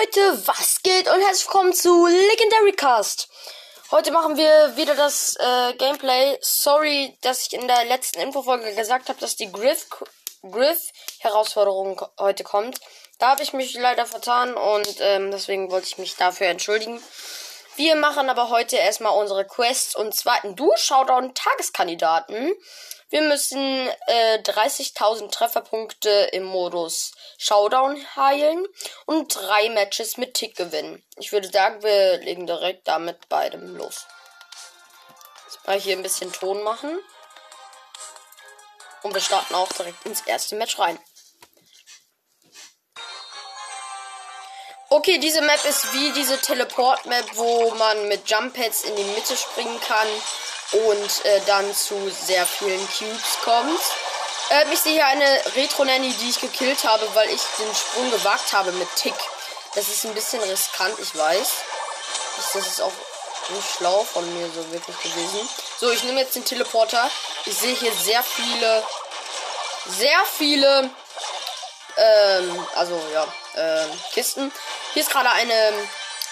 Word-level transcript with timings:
Leute, 0.00 0.46
was 0.46 0.82
geht 0.82 1.08
und 1.08 1.20
herzlich 1.20 1.46
willkommen 1.46 1.72
zu 1.72 2.06
Legendary 2.06 2.72
Cast. 2.72 3.28
Heute 3.90 4.10
machen 4.10 4.36
wir 4.36 4.76
wieder 4.76 4.94
das 4.94 5.36
äh, 5.36 5.74
Gameplay. 5.74 6.36
Sorry, 6.40 7.16
dass 7.22 7.46
ich 7.46 7.52
in 7.52 7.66
der 7.66 7.84
letzten 7.84 8.20
Infofolge 8.20 8.74
gesagt 8.74 9.08
habe, 9.08 9.18
dass 9.20 9.36
die 9.36 9.50
Griff 9.50 9.86
Griff 10.42 10.80
Herausforderung 11.20 12.02
heute 12.18 12.44
kommt. 12.44 12.78
Da 13.18 13.30
habe 13.30 13.42
ich 13.42 13.52
mich 13.52 13.74
leider 13.74 14.06
vertan 14.06 14.54
und 14.54 14.96
ähm, 15.00 15.30
deswegen 15.30 15.70
wollte 15.70 15.86
ich 15.86 15.98
mich 15.98 16.16
dafür 16.16 16.48
entschuldigen. 16.48 17.00
Wir 17.76 17.96
machen 17.96 18.28
aber 18.28 18.50
heute 18.50 18.76
erstmal 18.76 19.18
unsere 19.18 19.46
Quest 19.46 19.96
und 19.96 20.14
zwar 20.14 20.44
ein 20.44 20.56
Duo-Showdown 20.56 21.32
Tageskandidaten. 21.32 22.52
Wir 23.08 23.22
müssen 23.22 23.88
äh, 24.08 24.38
30.000 24.38 25.30
Trefferpunkte 25.30 26.10
im 26.32 26.42
Modus 26.42 27.12
Showdown 27.38 28.04
heilen 28.16 28.66
und 29.04 29.32
drei 29.32 29.68
Matches 29.68 30.16
mit 30.16 30.34
Tick 30.34 30.56
gewinnen. 30.56 31.04
Ich 31.16 31.30
würde 31.30 31.48
sagen, 31.48 31.84
wir 31.84 32.18
legen 32.18 32.48
direkt 32.48 32.88
damit 32.88 33.28
beidem 33.28 33.76
los. 33.76 34.06
Jetzt 35.44 35.64
mal 35.66 35.78
hier 35.78 35.96
ein 35.96 36.02
bisschen 36.02 36.32
Ton 36.32 36.64
machen. 36.64 36.98
Und 39.02 39.14
wir 39.14 39.20
starten 39.20 39.54
auch 39.54 39.68
direkt 39.68 40.04
ins 40.04 40.22
erste 40.22 40.56
Match 40.56 40.76
rein. 40.80 40.98
Okay, 44.88 45.18
diese 45.18 45.42
Map 45.42 45.64
ist 45.64 45.92
wie 45.92 46.12
diese 46.12 46.40
Teleport-Map, 46.40 47.36
wo 47.36 47.70
man 47.74 48.08
mit 48.08 48.28
Jump 48.28 48.54
Pads 48.54 48.82
in 48.82 48.96
die 48.96 49.04
Mitte 49.04 49.36
springen 49.36 49.80
kann 49.80 50.08
und 50.72 51.24
äh, 51.24 51.40
dann 51.46 51.74
zu 51.74 52.10
sehr 52.10 52.46
vielen 52.46 52.86
Cubes 52.88 53.38
kommt. 53.44 53.80
Ähm, 54.50 54.72
ich 54.72 54.80
sehe 54.80 54.92
hier 54.92 55.06
eine 55.06 55.42
Retro-Nanny, 55.54 56.12
die 56.14 56.30
ich 56.30 56.40
gekillt 56.40 56.84
habe, 56.84 57.08
weil 57.14 57.28
ich 57.30 57.42
den 57.58 57.74
Sprung 57.74 58.10
gewagt 58.10 58.52
habe 58.52 58.72
mit 58.72 58.88
Tick. 58.96 59.14
Das 59.74 59.88
ist 59.88 60.04
ein 60.04 60.14
bisschen 60.14 60.42
riskant, 60.42 60.98
ich 61.00 61.16
weiß. 61.16 61.48
Das 62.52 62.66
ist 62.66 62.80
auch 62.80 62.92
nicht 63.50 63.76
schlau 63.76 64.04
von 64.04 64.24
mir 64.34 64.48
so 64.50 64.72
wirklich 64.72 64.98
gewesen. 65.02 65.48
So, 65.78 65.90
ich 65.90 66.02
nehme 66.04 66.20
jetzt 66.20 66.34
den 66.34 66.44
Teleporter. 66.44 67.10
Ich 67.44 67.56
sehe 67.56 67.74
hier 67.74 67.92
sehr 67.92 68.22
viele, 68.22 68.82
sehr 69.86 70.18
viele, 70.36 70.90
ähm, 71.96 72.66
also 72.74 73.00
ja, 73.12 73.26
ähm, 73.56 74.00
Kisten. 74.12 74.52
Hier 74.92 75.02
ist 75.02 75.10
gerade 75.10 75.30
eine 75.30 75.72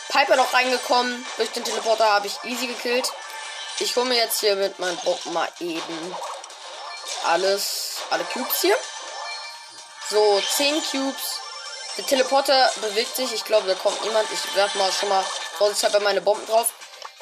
Piper 0.09 0.37
noch 0.37 0.53
reingekommen. 0.53 1.25
Durch 1.37 1.51
den 1.51 1.65
Teleporter 1.65 2.07
habe 2.11 2.27
ich 2.27 2.43
easy 2.45 2.67
gekillt. 2.67 3.11
Ich 3.81 3.97
hole 3.97 4.07
mir 4.07 4.17
jetzt 4.17 4.41
hier 4.41 4.55
mit 4.55 4.79
meinem 4.79 4.97
Bock 4.99 5.27
mal 5.27 5.49
eben 5.59 6.17
alles, 7.25 7.97
alle 8.11 8.25
Cubes 8.25 8.61
hier. 8.61 8.77
So, 10.11 10.41
10 10.41 10.83
Cubes. 10.91 11.41
Der 11.97 12.07
Teleporter 12.07 12.71
bewegt 12.81 13.17
sich. 13.17 13.33
Ich 13.33 13.45
glaube, 13.45 13.67
da 13.67 13.75
kommt 13.75 14.01
niemand. 14.05 14.29
Ich 14.33 14.55
werfe 14.55 14.79
mal 14.79 14.93
schon 14.93 15.09
mal 15.09 15.25
vorsichtshalber 15.59 16.01
meine 16.01 16.21
Bomben 16.21 16.47
drauf. 16.47 16.73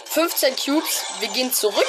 15 0.07 0.57
Cubes. 0.57 1.03
Wir 1.21 1.29
gehen 1.29 1.53
zurück. 1.55 1.87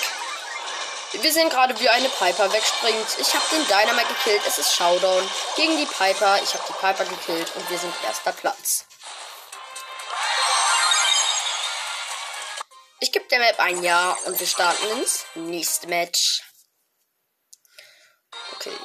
Wir 1.12 1.32
sehen 1.32 1.50
gerade, 1.50 1.78
wie 1.80 1.90
eine 1.90 2.10
Piper 2.10 2.52
wegspringt. 2.52 3.08
Ich 3.20 3.34
habe 3.34 3.44
den 3.52 3.68
Dynamite 3.68 4.08
gekillt. 4.08 4.42
Es 4.48 4.60
ist 4.60 4.76
Showdown 4.76 5.30
gegen 5.56 5.78
die 5.78 5.86
Piper. 5.86 6.40
Ich 6.42 6.54
habe 6.54 6.64
die 6.68 6.74
Piper 6.74 7.06
gekillt 7.06 7.52
und 7.56 7.70
wir 7.70 7.78
sind 7.78 7.94
erster 8.06 8.32
Platz. 8.32 8.86
Gebe 13.14 13.26
der 13.30 13.40
Map 13.40 13.60
ein 13.60 13.82
Ja 13.84 14.18
und 14.26 14.38
wir 14.38 14.48
starten 14.48 15.00
ins 15.00 15.26
nächste 15.36 15.88
Match. 15.88 16.44
Okay. 18.56 18.76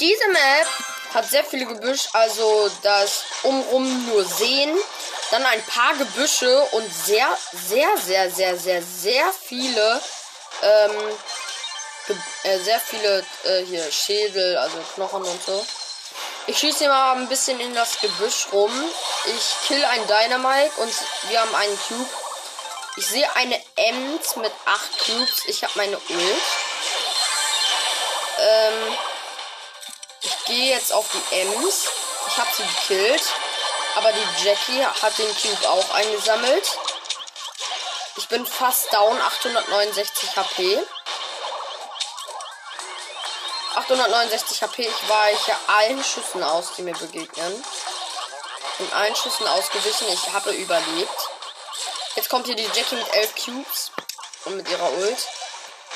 Diese 0.00 0.28
Map 0.28 0.68
hat 1.14 1.28
sehr 1.28 1.44
viele 1.44 1.66
Gebüsch, 1.66 2.08
also 2.12 2.70
das 2.82 3.24
umrum 3.42 4.06
nur 4.06 4.24
sehen. 4.24 4.76
Dann 5.30 5.44
ein 5.44 5.62
paar 5.66 5.94
Gebüsche 5.96 6.62
und 6.72 6.94
sehr, 6.94 7.36
sehr, 7.52 7.96
sehr, 7.98 8.30
sehr, 8.30 8.56
sehr, 8.56 8.82
sehr 8.82 9.32
viele, 9.32 10.00
ähm, 10.62 11.18
äh, 12.44 12.58
sehr 12.58 12.80
viele 12.80 13.24
äh, 13.44 13.64
hier 13.64 13.90
Schädel, 13.90 14.56
also 14.58 14.78
Knochen 14.94 15.24
und 15.24 15.42
so. 15.44 15.66
Ich 16.46 16.58
schieße 16.58 16.88
mal 16.88 17.12
ein 17.12 17.28
bisschen 17.28 17.60
in 17.60 17.74
das 17.74 18.00
Gebüsch 18.00 18.48
rum. 18.52 18.72
Ich 19.26 19.68
kill 19.68 19.84
ein 19.84 20.06
Dynamite 20.06 20.72
und 20.78 20.92
wir 21.28 21.40
haben 21.40 21.54
einen 21.54 21.78
Cube. 21.86 22.21
Ich 22.96 23.06
sehe 23.06 23.36
eine 23.36 23.58
Ems 23.76 24.36
mit 24.36 24.52
8 24.66 24.98
Cubes. 24.98 25.44
Ich 25.46 25.64
habe 25.64 25.72
meine 25.76 25.96
Ult. 25.96 26.42
Ähm, 28.38 28.98
ich 30.20 30.44
gehe 30.44 30.74
jetzt 30.74 30.92
auf 30.92 31.06
die 31.10 31.40
Ems. 31.40 31.86
Ich 32.28 32.36
habe 32.36 32.50
sie 32.54 32.62
gekillt. 32.62 33.22
Aber 33.96 34.12
die 34.12 34.44
Jackie 34.44 34.84
hat 34.84 35.16
den 35.16 35.34
Cube 35.36 35.70
auch 35.70 35.90
eingesammelt. 35.94 36.78
Ich 38.16 38.28
bin 38.28 38.44
fast 38.44 38.92
down. 38.92 39.18
869 39.20 40.36
HP. 40.36 40.78
869 43.74 44.62
HP. 44.62 44.82
Ich 44.82 45.08
weiche 45.08 45.56
allen 45.66 46.04
Schüssen 46.04 46.42
aus, 46.42 46.74
die 46.76 46.82
mir 46.82 46.94
begegnen. 46.94 47.64
Und 48.80 48.92
allen 48.92 49.16
Schüssen 49.16 49.46
ausgewichen. 49.46 50.08
Ich 50.12 50.30
habe 50.34 50.50
überlebt. 50.50 51.31
Jetzt 52.14 52.28
kommt 52.28 52.46
hier 52.46 52.56
die 52.56 52.64
Jackie 52.74 52.96
mit 52.96 53.08
11 53.14 53.34
Cubes. 53.36 53.90
Und 54.44 54.56
mit 54.56 54.68
ihrer 54.68 54.90
Ult. 54.92 55.28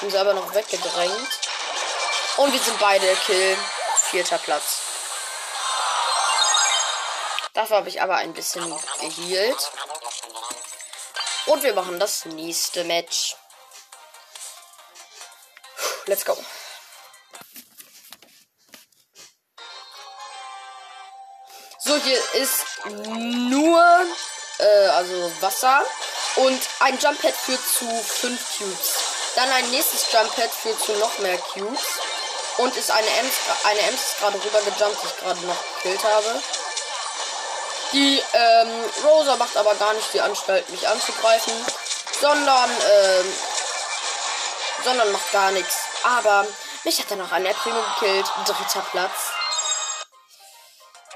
Bin 0.00 0.10
selber 0.10 0.34
noch 0.34 0.54
weggedrängt. 0.54 1.40
Und 2.38 2.52
wir 2.52 2.60
sind 2.60 2.78
beide 2.78 3.14
Kill. 3.26 3.56
Vierter 4.10 4.38
Platz. 4.38 4.80
Dafür 7.54 7.78
habe 7.78 7.88
ich 7.88 8.00
aber 8.00 8.16
ein 8.16 8.32
bisschen 8.32 8.62
gehealt. 9.00 9.70
Und 11.46 11.62
wir 11.62 11.74
machen 11.74 11.98
das 11.98 12.24
nächste 12.24 12.84
Match. 12.84 13.36
Let's 16.06 16.24
go. 16.24 16.36
So, 21.78 21.96
hier 21.98 22.34
ist 22.34 22.64
nur 22.86 24.06
äh, 24.58 24.86
also 24.88 25.32
Wasser 25.40 25.82
und 26.36 26.60
ein 26.80 26.98
Jump 26.98 27.20
Pad 27.20 27.34
führt 27.34 27.60
zu 27.66 27.86
5 27.86 28.58
Cubes. 28.58 28.94
Dann 29.34 29.50
ein 29.52 29.70
nächstes 29.70 30.10
Jump 30.12 30.34
Pad 30.34 30.50
führt 30.50 30.80
zu 30.80 30.92
noch 30.92 31.18
mehr 31.18 31.38
Cubes. 31.38 31.82
Und 32.58 32.74
ist 32.74 32.90
eine 32.90 33.06
Ems, 33.06 33.34
eine 33.64 33.80
Ems 33.80 34.00
ist 34.00 34.18
gerade 34.18 34.42
rüber 34.42 34.60
gejumpt, 34.62 35.02
die 35.02 35.06
ich 35.06 35.16
gerade 35.18 35.40
noch 35.46 35.56
gekillt 35.74 36.02
habe. 36.04 36.42
Die 37.92 38.22
ähm, 38.32 38.84
Rosa 39.04 39.36
macht 39.36 39.56
aber 39.58 39.74
gar 39.74 39.92
nicht 39.92 40.12
die 40.14 40.20
Anstalt, 40.22 40.68
mich 40.70 40.88
anzugreifen, 40.88 41.52
sondern 42.18 42.70
ähm, 42.70 43.34
sondern 44.84 45.12
macht 45.12 45.32
gar 45.32 45.50
nichts. 45.50 45.76
Aber 46.02 46.46
mich 46.84 46.98
hat 46.98 47.10
er 47.10 47.16
noch 47.16 47.30
ein 47.32 47.44
Primo 47.44 47.82
gekillt, 47.98 48.26
dritter 48.46 48.86
Platz. 48.90 49.32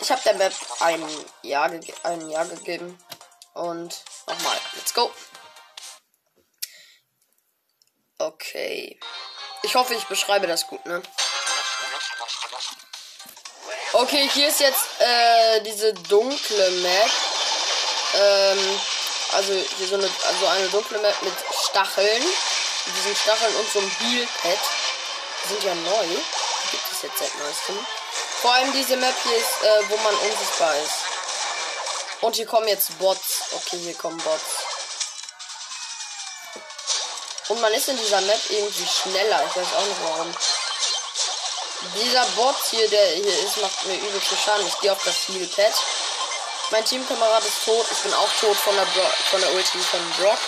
Ich 0.01 0.11
habe 0.11 0.21
der 0.25 0.35
Map 0.35 0.53
ein 0.81 1.05
Jahr, 1.43 1.71
ein 2.03 2.29
Jahr 2.29 2.47
gegeben. 2.47 2.99
Und 3.61 3.95
nochmal. 4.27 4.59
Let's 4.75 4.95
go. 4.95 5.13
Okay. 8.17 8.99
Ich 9.63 9.75
hoffe, 9.75 9.95
ich 9.95 10.05
beschreibe 10.05 10.47
das 10.47 10.67
gut, 10.67 10.85
ne? 10.87 11.03
Okay, 13.93 14.31
hier 14.33 14.49
ist 14.49 14.61
jetzt 14.61 14.87
äh, 15.01 15.61
diese 15.61 15.93
dunkle 15.93 16.71
Map. 16.71 17.11
Ähm, 18.15 18.81
also 19.33 19.53
hier 19.77 19.89
so 19.89 19.97
eine, 19.97 20.11
also 20.25 20.47
eine 20.47 20.69
dunkle 20.71 20.99
Map 21.01 21.21
mit 21.21 21.35
Stacheln. 21.69 22.23
Mit 22.87 22.97
diesen 22.97 23.15
Stacheln 23.15 23.55
und 23.57 23.71
so 23.71 23.81
einem 23.81 23.91
Heal-Pad. 23.91 24.59
Sind 25.49 25.65
ja 25.65 25.75
neu. 25.75 26.07
Gibt 26.71 26.93
es 26.93 27.03
jetzt 27.03 27.19
seit 27.19 27.39
neuestem. 27.39 27.87
Vor 28.41 28.55
allem 28.55 28.73
diese 28.73 28.97
Map 28.97 29.15
hier 29.23 29.37
ist, 29.37 29.63
äh, 29.63 29.91
wo 29.91 29.99
man 29.99 30.15
unsichtbar 30.15 30.75
ist. 30.79 31.00
Und 32.21 32.37
hier 32.37 32.47
kommen 32.47 32.69
jetzt 32.69 32.99
Bots. 32.99 33.41
Okay, 33.53 33.79
hier 33.79 33.95
kommen 33.95 34.19
Bots. 34.19 34.45
Und 37.49 37.61
man 37.61 37.73
ist 37.73 37.89
in 37.89 37.97
dieser 37.97 38.21
Map 38.21 38.41
irgendwie 38.49 38.87
schneller. 38.87 39.45
Ich 39.45 39.57
weiß 39.57 39.75
auch 39.75 39.85
nicht 39.85 40.03
warum. 40.05 40.35
Dieser 41.97 42.25
Bot 42.37 42.57
hier, 42.71 42.89
der 42.89 43.07
hier 43.15 43.39
ist, 43.45 43.57
macht 43.57 43.87
mir 43.87 43.97
übel 43.97 44.23
zu 44.23 44.37
Schaden. 44.37 44.67
Ich 44.67 44.79
gehe 44.81 44.93
auf 44.93 45.03
das 45.03 45.27
Heal-Pad. 45.27 45.73
Mein 46.71 46.85
Teamkamerad 46.85 47.45
ist 47.45 47.65
tot. 47.65 47.87
Ich 47.91 47.99
bin 47.99 48.15
auch 48.15 48.29
tot 48.39 48.57
von 48.57 48.77
der, 48.77 48.85
Bro 48.85 49.03
von 49.31 49.41
der 49.41 49.53
Ulti 49.53 49.79
von 49.79 50.11
Brock. 50.19 50.39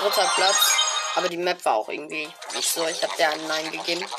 Dritter 0.00 0.32
Platz. 0.34 0.72
Aber 1.14 1.28
die 1.28 1.36
Map 1.36 1.64
war 1.64 1.76
auch 1.76 1.88
irgendwie 1.88 2.28
nicht 2.54 2.68
so. 2.68 2.86
Ich 2.86 3.02
habe 3.02 3.14
der 3.16 3.30
ein 3.30 3.46
Nein 3.46 3.70
gegeben. 3.70 4.10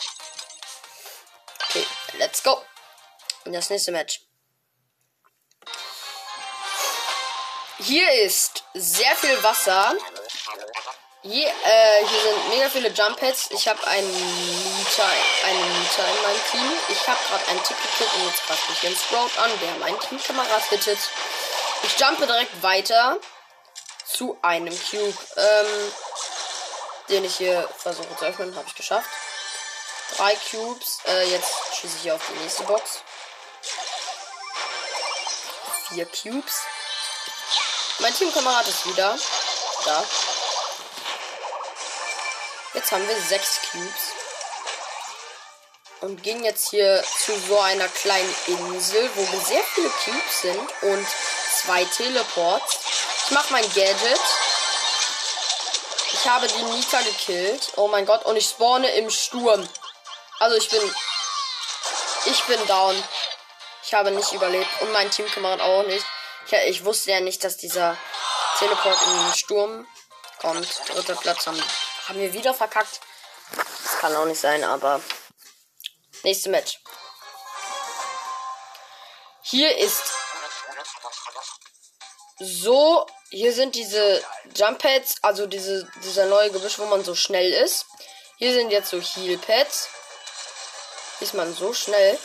Okay, 1.68 1.86
let's 2.14 2.44
go. 2.44 2.64
Und 3.44 3.54
das 3.54 3.70
nächste 3.70 3.92
Match. 3.92 4.22
Hier 7.86 8.10
ist 8.24 8.64
sehr 8.74 9.14
viel 9.18 9.44
Wasser. 9.44 9.94
Hier, 11.22 11.48
äh, 11.48 12.06
hier 12.08 12.22
sind 12.22 12.50
mega 12.50 12.70
viele 12.70 12.90
Jump 12.90 13.20
Pads. 13.20 13.50
Ich 13.52 13.68
habe 13.68 13.86
einen 13.88 14.10
Mieter, 14.10 15.06
einen 15.46 15.80
Mieter 15.80 16.08
in 16.08 16.22
meinem 16.22 16.42
Team. 16.50 16.72
Ich 16.88 17.08
habe 17.10 17.20
gerade 17.28 17.46
einen 17.50 17.64
Tick 17.64 17.76
gekillt 17.82 18.14
und 18.14 18.28
jetzt 18.28 18.48
greift 18.48 18.70
mich 18.70 18.88
ein 18.88 18.96
Sprout 18.96 19.38
an, 19.38 19.52
der 19.60 19.72
mein 19.80 20.00
Teamkamerad 20.00 20.64
hittet. 20.70 20.98
Ich 21.84 22.00
jumpe 22.00 22.26
direkt 22.26 22.64
weiter 22.64 23.18
zu 24.06 24.38
einem 24.42 24.78
Cube, 24.90 25.18
ähm, 25.36 25.94
den 27.10 27.26
ich 27.26 27.36
hier 27.36 27.68
versuche 27.78 28.16
zu 28.18 28.26
öffnen. 28.26 28.56
Habe 28.56 28.68
ich 28.68 28.76
geschafft. 28.76 29.10
Drei 30.16 30.38
Cubes. 30.50 31.00
Äh, 31.06 31.32
jetzt 31.32 31.52
schieße 31.82 31.98
ich 31.98 32.04
hier 32.04 32.16
auf 32.16 32.22
die 32.30 32.40
nächste 32.40 32.64
Box. 32.64 33.02
Vier 35.90 36.06
Cubes. 36.06 36.62
Mein 38.00 38.14
Teamkamerad 38.14 38.68
ist 38.68 38.86
wieder 38.88 39.18
da. 39.86 40.04
Jetzt 42.74 42.92
haben 42.92 43.08
wir 43.08 43.22
sechs 43.22 43.60
Cubes. 43.72 44.14
Und 46.02 46.22
gehen 46.24 46.44
jetzt 46.44 46.70
hier 46.70 47.04
zu 47.24 47.40
so 47.48 47.60
einer 47.60 47.88
kleinen 47.88 48.36
Insel, 48.48 49.10
wo 49.16 49.24
sehr 49.46 49.64
viele 49.74 49.90
Cubes 49.90 50.42
sind 50.42 50.70
und 50.82 51.08
zwei 51.62 51.86
Teleports. 51.86 52.80
Ich 53.26 53.32
mache 53.32 53.54
mein 53.54 53.74
Gadget. 53.74 54.20
Ich 56.14 56.28
habe 56.28 56.48
die 56.48 56.64
Nita 56.64 57.00
gekillt. 57.02 57.74
Oh 57.76 57.88
mein 57.88 58.06
Gott. 58.06 58.26
Und 58.26 58.36
ich 58.36 58.50
spawne 58.50 58.90
im 58.96 59.10
Sturm. 59.10 59.68
Also 60.40 60.58
ich 60.58 60.70
bin. 60.70 60.96
Ich 62.26 62.44
bin 62.46 62.66
down. 62.68 63.02
Ich 63.86 63.94
habe 63.94 64.12
nicht 64.12 64.32
überlebt. 64.34 64.82
Und 64.82 64.92
mein 64.92 65.10
Teamkamerad 65.12 65.62
auch 65.62 65.84
nicht. 65.84 66.06
Ich, 66.46 66.54
ich 66.54 66.86
wusste 66.86 67.12
ja 67.12 67.20
nicht, 67.20 67.44
dass 67.44 67.58
dieser 67.58 67.98
Teleport 68.60 68.98
in 69.02 69.26
den 69.26 69.34
Sturm 69.34 69.88
kommt. 70.40 70.68
Dritter 70.90 71.16
Platz 71.16 71.48
haben, 71.48 71.62
haben 72.08 72.20
wir 72.20 72.34
wieder 72.34 72.54
verkackt. 72.54 73.00
Das 73.56 74.00
kann 74.00 74.16
auch 74.16 74.26
nicht 74.26 74.40
sein, 74.40 74.64
aber. 74.64 75.02
Nächste 76.24 76.50
Match. 76.50 76.80
Hier 79.42 79.78
ist 79.78 80.04
so, 82.40 83.06
hier 83.30 83.54
sind 83.54 83.76
diese 83.76 84.24
Jump 84.56 84.80
Pads, 84.80 85.16
also 85.22 85.46
diese, 85.48 85.90
dieser 86.04 86.26
neue 86.26 86.52
Gebüsch, 86.52 86.80
wo 86.80 86.86
man 86.86 87.04
so 87.04 87.16
schnell 87.16 87.52
ist. 87.54 87.86
Hier 88.38 88.54
sind 88.54 88.72
jetzt 88.72 88.90
so 88.90 89.00
Heal 89.00 89.38
Pads. 89.38 89.90
Ist 91.20 91.34
man 91.34 91.54
so 91.54 91.74
schnell. 91.74 92.20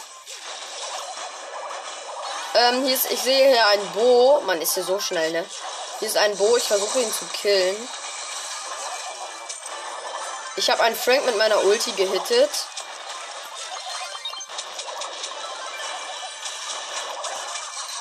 Ähm, 2.59 2.85
hier 2.85 2.95
ist, 2.95 3.09
ich 3.13 3.21
sehe 3.21 3.53
hier 3.53 3.67
ein 3.69 3.93
Bo. 3.93 4.41
Man 4.45 4.61
ist 4.61 4.75
hier 4.75 4.83
so 4.83 4.99
schnell, 4.99 5.31
ne? 5.31 5.45
Hier 6.01 6.09
ist 6.09 6.17
ein 6.17 6.37
Bo. 6.37 6.57
Ich 6.57 6.65
versuche 6.65 6.99
ihn 6.99 7.13
zu 7.13 7.25
killen. 7.27 7.89
Ich 10.57 10.69
habe 10.69 10.83
einen 10.83 10.97
Frank 10.97 11.25
mit 11.25 11.37
meiner 11.37 11.63
Ulti 11.63 11.93
gehittet. 11.93 12.51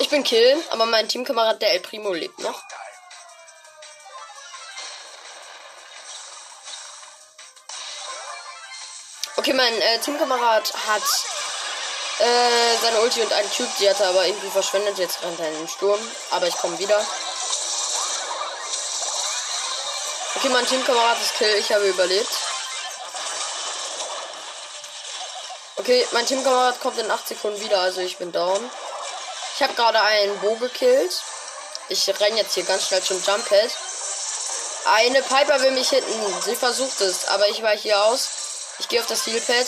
Ich 0.00 0.08
bin 0.08 0.24
Kill, 0.24 0.60
aber 0.70 0.86
mein 0.86 1.08
Teamkamerad, 1.08 1.62
der 1.62 1.74
El 1.74 1.80
Primo, 1.80 2.12
lebt 2.12 2.40
noch. 2.40 2.60
Okay, 9.36 9.52
mein 9.52 9.80
äh, 9.80 10.00
Teamkamerad 10.00 10.72
hat 10.88 11.02
äh, 12.18 12.76
seine 12.82 13.00
Ulti 13.00 13.22
und 13.22 13.32
einen 13.32 13.50
Cube, 13.50 13.70
die 13.78 13.88
hat 13.88 14.00
er 14.00 14.08
aber 14.08 14.26
irgendwie 14.26 14.50
verschwendet. 14.50 14.98
Jetzt 14.98 15.22
rennt 15.22 15.38
er 15.40 15.48
in 15.48 15.58
den 15.58 15.68
Sturm, 15.68 16.00
aber 16.30 16.46
ich 16.46 16.56
komme 16.56 16.78
wieder. 16.78 17.04
Okay, 20.36 20.48
mein 20.50 20.66
Teamkamerad 20.66 21.20
ist 21.20 21.34
Kill, 21.36 21.54
ich 21.54 21.72
habe 21.72 21.88
überlebt. 21.88 22.30
Okay, 25.76 26.06
mein 26.12 26.26
Teamkamerad 26.26 26.80
kommt 26.80 26.98
in 26.98 27.10
8 27.10 27.28
Sekunden 27.28 27.60
wieder, 27.60 27.80
also 27.80 28.00
ich 28.00 28.18
bin 28.18 28.30
down. 28.30 28.70
Ich 29.54 29.62
habe 29.62 29.74
gerade 29.74 30.00
einen 30.00 30.38
Bo 30.38 30.54
gekillt. 30.56 31.22
Ich 31.88 32.06
renne 32.20 32.36
jetzt 32.36 32.54
hier 32.54 32.64
ganz 32.64 32.86
schnell 32.86 33.02
zum 33.02 33.22
Jump 33.22 33.48
Pad. 33.48 33.70
Eine 34.84 35.22
Piper 35.22 35.60
will 35.62 35.72
mich 35.72 35.88
hitten. 35.88 36.42
Sie 36.44 36.54
versucht 36.54 37.00
es, 37.00 37.26
aber 37.28 37.48
ich 37.48 37.62
weiche 37.62 37.82
hier 37.82 38.04
aus. 38.04 38.28
Ich 38.78 38.88
gehe 38.88 39.00
auf 39.00 39.06
das 39.06 39.26
Heal 39.26 39.40
Pad. 39.40 39.66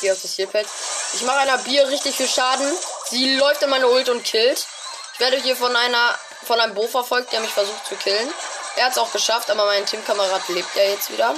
Gehe 0.00 0.12
auf 0.12 0.22
das 0.22 0.38
Heal 0.38 0.48
Pad. 0.48 0.66
Ich 1.12 1.22
mache 1.22 1.38
einer 1.38 1.58
Bier 1.58 1.88
richtig 1.88 2.16
viel 2.16 2.28
Schaden. 2.28 2.72
Sie 3.10 3.36
läuft 3.36 3.62
in 3.62 3.70
meine 3.70 3.88
Ult 3.88 4.08
und 4.08 4.22
killt. 4.24 4.66
Ich 5.14 5.20
werde 5.20 5.36
hier 5.36 5.56
von 5.56 5.74
einer 5.74 6.18
von 6.46 6.58
einem 6.60 6.74
Bo 6.74 6.86
verfolgt, 6.88 7.32
der 7.32 7.40
mich 7.40 7.50
versucht 7.50 7.86
zu 7.86 7.96
killen. 7.96 8.32
Er 8.76 8.86
hat 8.86 8.92
es 8.92 8.98
auch 8.98 9.12
geschafft, 9.12 9.50
aber 9.50 9.66
mein 9.66 9.84
Teamkamerad 9.84 10.48
lebt 10.48 10.74
ja 10.74 10.84
jetzt 10.84 11.10
wieder. 11.12 11.34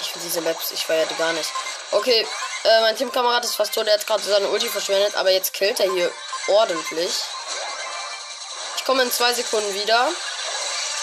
Ich 0.00 0.12
finde 0.12 0.26
diese 0.26 0.40
Maps, 0.40 0.70
ich 0.70 0.86
die 0.86 1.14
gar 1.16 1.32
nicht. 1.32 1.50
Okay, 1.90 2.26
äh, 2.64 2.80
mein 2.80 2.96
Teamkamerad 2.96 3.44
ist 3.44 3.56
fast 3.56 3.74
tot. 3.74 3.86
Er 3.86 3.94
hat 3.94 4.06
gerade 4.06 4.22
seine 4.22 4.48
Ulti 4.48 4.68
verschwendet, 4.68 5.14
aber 5.16 5.30
jetzt 5.30 5.52
killt 5.52 5.80
er 5.80 5.92
hier 5.92 6.10
ordentlich. 6.46 7.12
Ich 8.76 8.84
komme 8.84 9.02
in 9.02 9.12
zwei 9.12 9.34
Sekunden 9.34 9.74
wieder. 9.74 10.08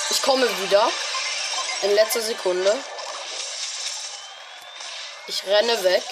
Ich 0.10 0.22
komme 0.22 0.48
wieder. 0.62 0.90
In 1.82 1.94
letzter 1.94 2.22
Sekunde. 2.22 2.76
Ich 5.28 5.46
renne 5.46 5.84
weg. 5.84 6.04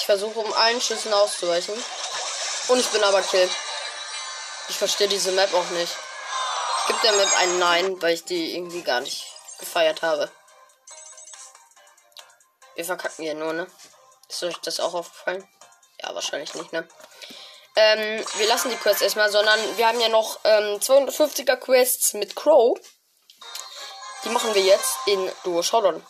Ich 0.00 0.06
versuche 0.06 0.38
um 0.38 0.50
allen 0.54 0.80
Schüssen 0.80 1.12
auszuweichen. 1.12 1.74
Und 2.68 2.80
ich 2.80 2.88
bin 2.88 3.04
aber 3.04 3.20
kill. 3.20 3.50
Ich 4.70 4.78
verstehe 4.78 5.08
diese 5.08 5.30
Map 5.32 5.52
auch 5.52 5.68
nicht. 5.70 5.92
Ich 6.78 6.86
gebe 6.86 6.98
der 7.02 7.12
Map 7.12 7.28
ein 7.36 7.58
Nein, 7.58 8.00
weil 8.00 8.14
ich 8.14 8.24
die 8.24 8.56
irgendwie 8.56 8.80
gar 8.80 9.02
nicht 9.02 9.26
gefeiert 9.58 10.00
habe. 10.00 10.30
Wir 12.76 12.86
verkacken 12.86 13.24
hier 13.24 13.34
nur, 13.34 13.52
ne? 13.52 13.66
Ist 14.30 14.42
euch 14.42 14.56
das 14.62 14.80
auch 14.80 14.94
aufgefallen? 14.94 15.46
Ja, 16.00 16.14
wahrscheinlich 16.14 16.54
nicht, 16.54 16.72
ne? 16.72 16.88
Ähm, 17.76 18.24
wir 18.36 18.46
lassen 18.48 18.70
die 18.70 18.76
Quests 18.76 19.02
erstmal, 19.02 19.30
sondern 19.30 19.60
wir 19.76 19.86
haben 19.86 20.00
ja 20.00 20.08
noch 20.08 20.40
ähm, 20.44 20.80
250er 20.80 21.56
Quests 21.56 22.14
mit 22.14 22.34
Crow. 22.34 22.78
Die 24.24 24.30
machen 24.30 24.54
wir 24.54 24.62
jetzt 24.62 24.96
in 25.04 25.30
Duo 25.44 25.62
Showdown. 25.62 26.02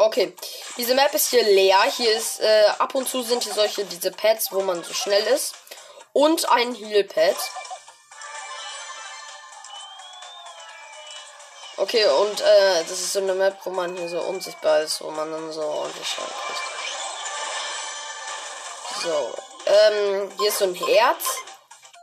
Okay, 0.00 0.34
diese 0.78 0.94
Map 0.94 1.12
ist 1.12 1.28
hier 1.28 1.42
leer. 1.42 1.82
Hier 1.94 2.10
ist 2.16 2.40
äh, 2.40 2.64
ab 2.78 2.94
und 2.94 3.06
zu 3.06 3.22
sind 3.22 3.42
hier 3.42 3.52
solche 3.52 3.84
diese 3.84 4.10
Pads, 4.10 4.50
wo 4.50 4.62
man 4.62 4.82
so 4.82 4.94
schnell 4.94 5.22
ist 5.26 5.54
und 6.14 6.50
ein 6.50 6.74
Heal 6.74 7.04
Pad. 7.04 7.36
Okay, 11.76 12.06
und 12.06 12.40
äh, 12.40 12.82
das 12.84 12.92
ist 12.92 13.12
so 13.12 13.18
eine 13.18 13.34
Map, 13.34 13.58
wo 13.64 13.70
man 13.70 13.94
hier 13.94 14.08
so 14.08 14.20
unsichtbar 14.22 14.80
ist, 14.80 15.02
wo 15.02 15.10
man 15.10 15.30
dann 15.30 15.52
so 15.52 15.60
ordentlich 15.62 16.08
kriegt. 16.08 16.62
So, 19.02 19.34
ähm, 19.66 20.32
hier 20.38 20.48
ist 20.48 20.58
so 20.60 20.64
ein 20.64 20.74
Herz 20.74 21.24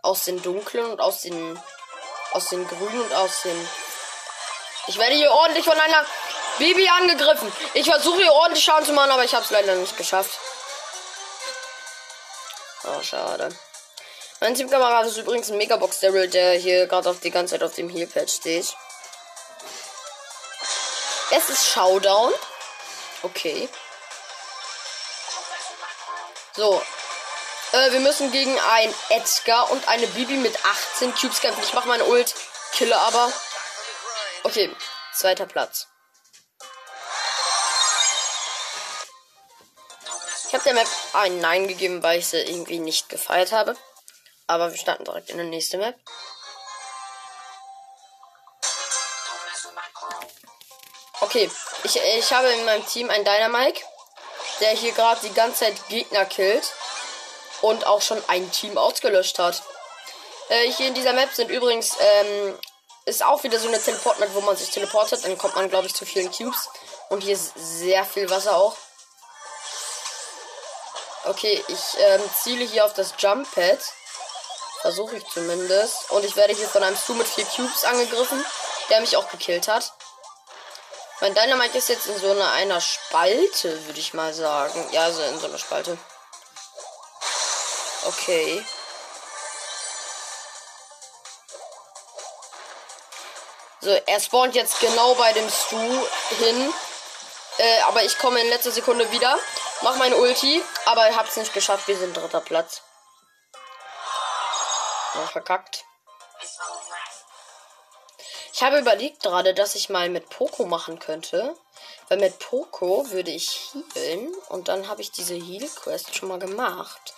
aus 0.03 0.23
den 0.25 0.39
dunklen 0.43 0.85
und 0.85 1.01
aus 1.01 1.21
den 1.21 1.59
aus 2.33 2.49
den 2.49 2.67
grünen 2.67 3.01
und 3.01 3.13
aus 3.13 3.41
den 3.41 3.69
Ich 4.85 4.99
werde 4.99 5.15
hier 5.15 5.31
ordentlich 5.31 5.65
von 5.65 5.79
einer 5.79 6.05
Baby 6.57 6.87
angegriffen. 6.89 7.51
Ich 7.73 7.89
versuche 7.89 8.21
hier 8.21 8.33
ordentlich 8.33 8.63
Schaden 8.63 8.85
zu 8.85 8.93
machen, 8.93 9.11
aber 9.11 9.23
ich 9.23 9.33
habe 9.33 9.43
es 9.43 9.51
leider 9.51 9.75
nicht 9.75 9.97
geschafft. 9.97 10.31
Oh, 12.83 13.01
schade. 13.03 13.49
Mein 14.39 14.53
Teamkamerad 14.53 15.05
ist 15.07 15.17
übrigens 15.17 15.49
ein 15.49 15.57
Megabox 15.57 15.99
Daryl, 15.99 16.27
der 16.27 16.53
hier 16.53 16.87
gerade 16.87 17.09
auf 17.09 17.19
die 17.19 17.31
ganze 17.31 17.55
Zeit 17.55 17.63
auf 17.63 17.75
dem 17.75 17.89
Healpad 17.89 18.29
steht. 18.29 18.75
Es 21.31 21.49
ist 21.49 21.67
Showdown. 21.67 22.33
Okay. 23.23 23.67
So. 26.55 26.81
Äh, 27.73 27.91
wir 27.91 27.99
müssen 27.99 28.31
gegen 28.31 28.57
ein 28.59 28.93
Edgar 29.09 29.69
und 29.71 29.87
eine 29.89 30.07
Bibi 30.07 30.35
mit 30.35 30.57
18 30.65 31.13
Cubes 31.15 31.41
kämpfen. 31.41 31.63
Ich 31.63 31.73
mache 31.73 31.87
meine 31.87 32.05
Ult, 32.05 32.33
kille 32.71 32.95
aber. 32.95 33.31
Okay, 34.43 34.73
zweiter 35.13 35.45
Platz. 35.45 35.87
Ich 40.47 40.53
habe 40.53 40.63
der 40.63 40.75
Map 40.75 40.87
ein 41.13 41.39
Nein 41.39 41.67
gegeben, 41.67 42.01
weil 42.01 42.19
ich 42.19 42.27
sie 42.27 42.39
irgendwie 42.39 42.79
nicht 42.79 43.09
gefeiert 43.09 43.51
habe. 43.51 43.75
Aber 44.47 44.71
wir 44.71 44.77
starten 44.77 45.03
direkt 45.03 45.29
in 45.29 45.37
der 45.37 45.45
nächste 45.45 45.77
Map. 45.77 45.95
Okay, 51.19 51.51
ich, 51.83 51.95
ich 51.97 52.31
habe 52.31 52.47
in 52.47 52.63
meinem 52.63 52.85
Team 52.85 53.09
einen 53.09 53.25
Dynamike, 53.25 53.83
der 54.61 54.69
hier 54.69 54.93
gerade 54.93 55.19
die 55.21 55.33
ganze 55.33 55.65
Zeit 55.65 55.87
Gegner 55.89 56.23
killt 56.23 56.71
und 57.61 57.85
auch 57.85 58.01
schon 58.01 58.23
ein 58.29 58.49
Team 58.51 58.77
ausgelöscht 58.77 59.39
hat. 59.39 59.61
Äh, 60.47 60.71
hier 60.71 60.87
in 60.87 60.93
dieser 60.93 61.11
Map 61.11 61.33
sind 61.33 61.49
übrigens, 61.49 61.97
ähm, 61.99 62.57
ist 63.05 63.25
auch 63.25 63.43
wieder 63.43 63.59
so 63.59 63.67
eine 63.67 63.81
Teleport-Map, 63.81 64.29
wo 64.33 64.41
man 64.41 64.55
sich 64.55 64.69
teleportet, 64.69 65.25
dann 65.25 65.37
kommt 65.37 65.55
man, 65.55 65.69
glaube 65.69 65.87
ich, 65.87 65.95
zu 65.95 66.05
vielen 66.05 66.31
Cubes. 66.31 66.69
Und 67.09 67.23
hier 67.23 67.33
ist 67.33 67.53
sehr 67.55 68.05
viel 68.05 68.29
Wasser 68.29 68.55
auch. 68.55 68.77
Okay, 71.27 71.61
ich 71.67 71.99
ähm, 71.99 72.21
ziele 72.41 72.63
hier 72.63 72.85
auf 72.85 72.93
das 72.93 73.13
Jump 73.17 73.53
Pad. 73.53 73.79
Versuche 74.81 75.17
ich 75.17 75.27
zumindest. 75.27 76.09
Und 76.11 76.23
ich 76.23 76.37
werde 76.37 76.53
hier 76.53 76.69
von 76.69 76.83
einem 76.83 76.95
Stu 76.95 77.13
mit 77.15 77.27
vier 77.27 77.45
Cubes 77.45 77.83
angegriffen, 77.83 78.45
der 78.89 79.01
mich 79.01 79.17
auch 79.17 79.29
gekillt 79.29 79.67
hat. 79.67 79.91
Mein 81.19 81.33
Dynamite 81.33 81.77
ist 81.77 81.89
jetzt 81.89 82.05
in 82.05 82.17
so 82.17 82.31
einer, 82.31 82.51
einer 82.53 82.79
Spalte, 82.79 83.85
würde 83.87 83.99
ich 83.99 84.13
mal 84.13 84.33
sagen. 84.33 84.87
Ja, 84.91 85.03
also 85.03 85.21
in 85.23 85.39
so 85.39 85.47
einer 85.47 85.57
Spalte. 85.57 85.97
Okay. 88.05 88.65
So, 93.81 93.89
er 93.89 94.19
spawnt 94.21 94.55
jetzt 94.55 94.79
genau 94.79 95.15
bei 95.15 95.33
dem 95.33 95.49
Stu 95.49 96.07
hin. 96.39 96.73
Äh, 97.57 97.81
aber 97.81 98.03
ich 98.03 98.17
komme 98.17 98.39
in 98.39 98.49
letzter 98.49 98.71
Sekunde 98.71 99.11
wieder. 99.11 99.37
Mach 99.81 99.95
meine 99.97 100.17
Ulti. 100.17 100.63
Aber 100.85 101.09
ich 101.09 101.15
hab's 101.15 101.37
nicht 101.37 101.53
geschafft. 101.53 101.87
Wir 101.87 101.97
sind 101.97 102.15
dritter 102.15 102.41
Platz. 102.41 102.81
Ja, 105.15 105.27
verkackt. 105.27 105.85
Ich 108.53 108.63
habe 108.63 108.79
überlegt 108.79 109.21
gerade, 109.21 109.53
dass 109.53 109.75
ich 109.75 109.89
mal 109.89 110.09
mit 110.09 110.29
Poco 110.29 110.65
machen 110.65 110.99
könnte. 110.99 111.55
Weil 112.09 112.17
mit 112.17 112.39
Poco 112.39 113.09
würde 113.11 113.31
ich 113.31 113.71
healen. 113.93 114.33
Und 114.49 114.67
dann 114.67 114.87
habe 114.87 115.01
ich 115.01 115.11
diese 115.11 115.35
Heal-Quest 115.35 116.15
schon 116.15 116.29
mal 116.29 116.39
gemacht. 116.39 117.13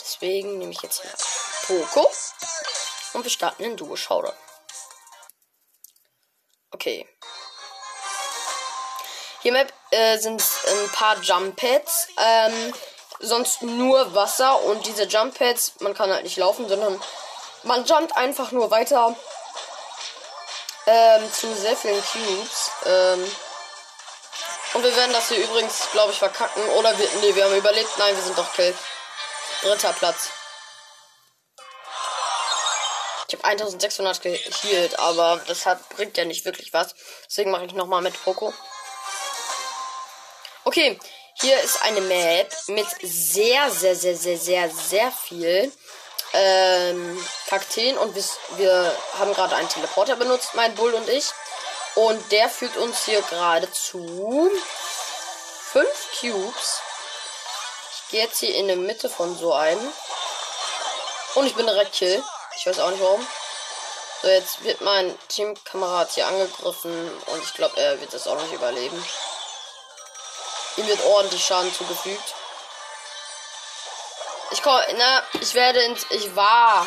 Deswegen 0.00 0.58
nehme 0.58 0.72
ich 0.72 0.82
jetzt 0.82 1.02
hier 1.02 1.12
Poco. 1.66 2.10
Und 3.12 3.24
wir 3.24 3.30
starten 3.30 3.64
in 3.64 3.76
Duo 3.76 3.96
Showdown. 3.96 4.34
Okay. 6.70 7.06
Hier 9.42 9.52
Map 9.52 9.72
äh, 9.90 10.18
sind 10.18 10.42
ein 10.42 10.90
paar 10.92 11.16
Jump 11.20 11.56
Pads. 11.56 12.08
Ähm, 12.18 12.74
sonst 13.20 13.62
nur 13.62 14.14
Wasser 14.14 14.62
und 14.64 14.86
diese 14.86 15.04
Jump 15.04 15.38
Pads, 15.38 15.74
man 15.80 15.94
kann 15.94 16.10
halt 16.10 16.24
nicht 16.24 16.36
laufen, 16.36 16.68
sondern 16.68 17.00
man 17.62 17.84
jumpt 17.84 18.16
einfach 18.16 18.50
nur 18.52 18.70
weiter 18.70 19.14
ähm, 20.86 21.32
zu 21.32 21.54
sehr 21.54 21.76
vielen 21.76 22.02
Cubes. 22.02 22.70
Ähm, 22.86 23.36
und 24.72 24.84
wir 24.84 24.96
werden 24.96 25.12
das 25.12 25.28
hier 25.28 25.42
übrigens, 25.42 25.88
glaube 25.92 26.12
ich, 26.12 26.18
verkacken. 26.18 26.62
Oder 26.70 26.96
wir, 26.98 27.08
nee, 27.20 27.34
wir 27.34 27.44
haben 27.44 27.56
überlebt. 27.56 27.90
Nein, 27.98 28.16
wir 28.16 28.22
sind 28.22 28.38
doch 28.38 28.52
Kill. 28.52 28.74
Dritter 29.62 29.92
Platz. 29.92 30.30
Ich 33.28 33.34
habe 33.34 33.44
1600 33.44 34.22
gehielt, 34.22 34.98
aber 34.98 35.40
das 35.46 35.66
hat, 35.66 35.88
bringt 35.90 36.16
ja 36.16 36.24
nicht 36.24 36.44
wirklich 36.44 36.72
was. 36.72 36.94
Deswegen 37.26 37.50
mache 37.50 37.64
ich 37.64 37.72
nochmal 37.72 38.02
mit 38.02 38.20
Poco. 38.24 38.52
Okay, 40.70 40.96
hier 41.40 41.58
ist 41.62 41.82
eine 41.82 42.00
Map 42.00 42.54
mit 42.68 42.86
sehr, 43.02 43.72
sehr, 43.72 43.96
sehr, 43.96 44.14
sehr, 44.14 44.38
sehr, 44.38 44.70
sehr 44.70 45.10
viel 45.10 45.72
ähm, 46.32 47.26
Kakteen 47.48 47.98
und 47.98 48.14
wir, 48.14 48.22
wir 48.56 48.96
haben 49.18 49.34
gerade 49.34 49.56
einen 49.56 49.68
Teleporter 49.68 50.14
benutzt, 50.14 50.50
mein 50.54 50.72
Bull 50.76 50.94
und 50.94 51.08
ich. 51.08 51.24
Und 51.96 52.30
der 52.30 52.48
führt 52.48 52.76
uns 52.76 53.04
hier 53.04 53.20
gerade 53.22 53.68
zu 53.72 54.48
fünf 55.72 56.20
Cubes. 56.20 56.78
Ich 57.92 58.10
gehe 58.12 58.22
jetzt 58.22 58.38
hier 58.38 58.54
in 58.54 58.68
der 58.68 58.76
Mitte 58.76 59.10
von 59.10 59.36
so 59.36 59.52
einem. 59.52 59.92
Und 61.34 61.46
ich 61.48 61.56
bin 61.56 61.66
direkt 61.66 61.94
Kill. 61.94 62.22
Ich 62.56 62.64
weiß 62.64 62.78
auch 62.78 62.92
nicht 62.92 63.02
warum. 63.02 63.26
So, 64.22 64.28
jetzt 64.28 64.62
wird 64.62 64.82
mein 64.82 65.18
Teamkamerad 65.26 66.12
hier 66.12 66.28
angegriffen 66.28 67.10
und 67.26 67.42
ich 67.42 67.54
glaube, 67.54 67.76
er 67.80 68.00
wird 68.00 68.14
das 68.14 68.28
auch 68.28 68.40
nicht 68.40 68.52
überleben. 68.52 69.04
Ihm 70.76 70.86
wird 70.86 71.04
ordentlich 71.04 71.44
Schaden 71.44 71.72
zugefügt. 71.74 72.34
Ich 74.52 74.62
komme, 74.62 74.84
na, 74.96 75.22
ich 75.40 75.54
werde 75.54 75.80
ins, 75.82 76.06
ich 76.10 76.34
war, 76.34 76.86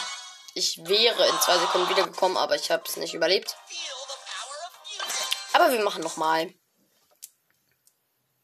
ich 0.53 0.79
wäre 0.85 1.27
in 1.27 1.41
zwei 1.41 1.57
Sekunden 1.57 1.89
wiedergekommen, 1.89 2.37
aber 2.37 2.55
ich 2.55 2.71
habe 2.71 2.83
es 2.87 2.97
nicht 2.97 3.13
überlebt. 3.13 3.55
Aber 5.53 5.71
wir 5.71 5.79
machen 5.81 6.03
noch 6.03 6.17
mal. 6.17 6.53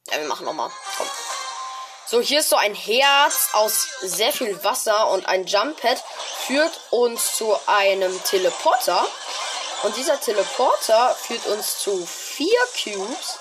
Ja, 0.07 0.19
wir 0.19 0.27
machen 0.27 0.45
noch 0.45 0.53
mal. 0.53 0.71
Komm. 0.97 1.07
So, 2.07 2.21
hier 2.21 2.39
ist 2.39 2.49
so 2.49 2.55
ein 2.55 2.73
Herz 2.73 3.49
aus 3.53 3.87
sehr 4.01 4.33
viel 4.33 4.63
Wasser 4.63 5.09
und 5.09 5.27
ein 5.27 5.45
Jump 5.45 5.79
Pad 5.79 6.03
führt 6.47 6.79
uns 6.89 7.35
zu 7.35 7.55
einem 7.67 8.23
Teleporter. 8.23 9.05
Und 9.83 9.95
dieser 9.95 10.19
Teleporter 10.19 11.13
führt 11.15 11.45
uns 11.45 11.77
zu 11.77 12.05
vier 12.05 12.57
Cubes. 12.83 13.39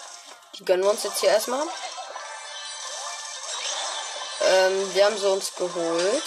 Die 0.59 0.65
gönnen 0.65 0.83
wir 0.83 0.91
uns 0.91 1.05
jetzt 1.05 1.21
hier 1.21 1.31
erstmal. 1.31 1.63
Ähm, 4.41 4.95
wir 4.95 5.05
haben 5.05 5.19
sie 5.19 5.29
uns 5.29 5.55
geholt. 5.55 6.23